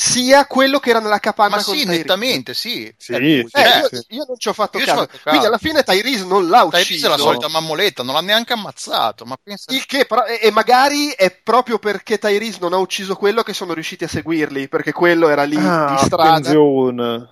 sia 0.00 0.46
quello 0.46 0.78
che 0.78 0.90
era 0.90 1.00
nella 1.00 1.18
capanna 1.18 1.56
Ma 1.56 1.60
sì, 1.62 1.84
nettamente, 1.84 2.54
sì. 2.54 2.94
sì, 2.96 3.14
eh, 3.14 3.16
sì, 3.16 3.58
io, 3.58 3.88
sì. 3.90 4.04
io, 4.10 4.24
non 4.28 4.38
ci 4.38 4.46
ho 4.46 4.52
fatto, 4.52 4.78
caso. 4.78 4.94
fatto. 4.94 5.18
Quindi 5.24 5.46
alla 5.46 5.58
fine 5.58 5.82
Tyrese 5.82 6.24
non 6.24 6.46
l'ha 6.48 6.62
ucciso. 6.62 6.84
Tyrese 6.84 7.06
è 7.06 7.08
la 7.10 7.16
solita 7.16 7.48
mammoletta, 7.48 8.04
non 8.04 8.14
l'ha 8.14 8.20
neanche 8.20 8.52
ammazzato. 8.52 9.24
Ma 9.24 9.36
pensa... 9.42 9.72
Il 9.74 9.84
che, 9.86 10.06
però, 10.06 10.24
e, 10.24 10.38
e, 10.40 10.52
magari 10.52 11.08
è 11.08 11.32
proprio 11.32 11.80
perché 11.80 12.16
Tyrese 12.16 12.58
non 12.60 12.74
ha 12.74 12.76
ucciso 12.76 13.16
quello 13.16 13.42
che 13.42 13.52
sono 13.52 13.74
riusciti 13.74 14.04
a 14.04 14.08
seguirli, 14.08 14.68
perché 14.68 14.92
quello 14.92 15.28
era 15.28 15.42
lì 15.42 15.56
ah, 15.56 15.96
di 15.98 16.06
strada. 16.06 16.32
Attenzione. 16.34 17.28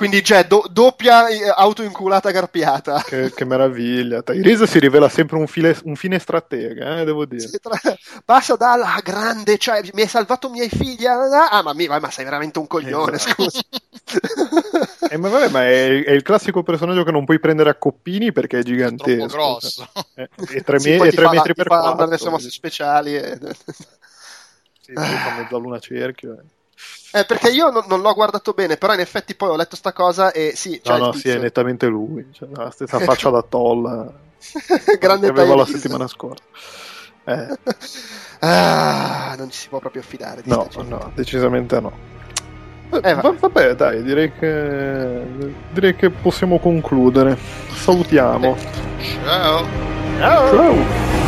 Quindi 0.00 0.22
c'è 0.22 0.46
do- 0.46 0.64
doppia 0.70 1.28
eh, 1.28 1.52
autoinculata 1.54 2.32
carpiata. 2.32 3.02
Che, 3.02 3.34
che 3.34 3.44
meraviglia. 3.44 4.22
Tyrese 4.22 4.66
si 4.66 4.78
rivela 4.78 5.10
sempre 5.10 5.36
un, 5.36 5.46
file, 5.46 5.76
un 5.84 5.94
fine 5.94 6.18
stratega, 6.18 7.00
eh, 7.00 7.04
devo 7.04 7.26
dire. 7.26 7.46
Tra- 7.60 7.78
Passa 8.24 8.56
dalla 8.56 8.98
grande, 9.04 9.58
cioè 9.58 9.82
mi 9.92 10.00
hai 10.00 10.08
salvato 10.08 10.46
i 10.48 10.52
miei 10.52 10.70
figli. 10.70 11.04
ah, 11.04 11.50
Ah, 11.50 11.62
ma, 11.62 11.74
mi- 11.74 11.86
ma 11.86 12.10
sei 12.10 12.24
veramente 12.24 12.58
un 12.58 12.66
coglione, 12.66 13.16
Esatto. 13.16 13.42
scusa. 13.50 13.60
Eh, 15.10 15.18
ma 15.18 15.28
vabbè, 15.28 15.48
ma 15.50 15.64
è, 15.64 16.02
è 16.02 16.12
il 16.12 16.22
classico 16.22 16.62
personaggio 16.62 17.04
che 17.04 17.10
non 17.10 17.26
puoi 17.26 17.38
prendere 17.38 17.68
a 17.68 17.74
coppini 17.74 18.32
perché 18.32 18.56
è 18.56 18.60
È 18.60 18.64
gigantesco. 18.64 19.26
troppo 19.26 19.36
grosso. 19.36 19.86
Eh, 20.14 20.28
e 20.48 20.62
3, 20.62 20.78
Sì, 20.78 20.96
poi 20.96 21.10
ti 21.10 21.16
fa 21.16 21.22
la- 21.24 21.30
metri 21.32 21.52
ti 21.52 21.62
per 21.62 21.66
fa 21.66 21.80
4. 21.80 22.06
le 22.06 22.16
sue 22.16 22.30
mosse 22.30 22.48
speciali. 22.50 23.16
e- 23.16 23.38
Sì, 24.80 24.92
poi 24.94 25.04
fa 25.04 25.36
mezza 25.42 25.56
luna 25.58 25.78
cerchio. 25.78 26.38
eh. 26.38 26.58
Eh, 27.12 27.24
perché 27.24 27.50
io 27.50 27.70
non, 27.70 27.84
non 27.88 28.00
l'ho 28.00 28.14
guardato 28.14 28.52
bene, 28.52 28.76
però 28.76 28.94
in 28.94 29.00
effetti 29.00 29.34
poi 29.34 29.48
ho 29.50 29.56
letto 29.56 29.74
sta 29.76 29.92
cosa 29.92 30.30
e 30.32 30.52
sì, 30.54 30.70
No, 30.72 30.80
cioè 30.82 30.98
no, 30.98 31.12
sì, 31.12 31.28
è 31.28 31.38
nettamente 31.38 31.86
lui. 31.86 32.28
Cioè, 32.32 32.48
la 32.52 32.70
stessa 32.70 32.98
faccia 33.00 33.30
da 33.30 33.42
Toll 33.42 33.82
grande 34.98 35.26
che 35.32 35.40
avevo 35.40 35.54
la 35.56 35.66
settimana 35.66 36.06
scorsa. 36.06 36.42
Eh, 37.22 37.58
Ah, 38.40 39.34
non 39.36 39.50
ci 39.50 39.58
si 39.58 39.68
può 39.68 39.78
proprio 39.78 40.00
fidare 40.02 40.40
di 40.40 40.48
no, 40.48 40.66
no, 40.88 41.12
decisamente 41.14 41.78
no. 41.78 41.92
Eh, 42.90 43.00
Eh, 43.10 43.14
va- 43.14 43.20
vabbè. 43.20 43.38
vabbè, 43.38 43.74
dai, 43.74 44.02
direi 44.02 44.32
che, 44.32 45.22
direi 45.70 45.94
che 45.94 46.10
possiamo 46.10 46.58
concludere. 46.58 47.36
Salutiamo. 47.74 48.56
Ciao. 49.24 49.66
Ciao. 50.18 50.48
Ciao. 50.48 51.19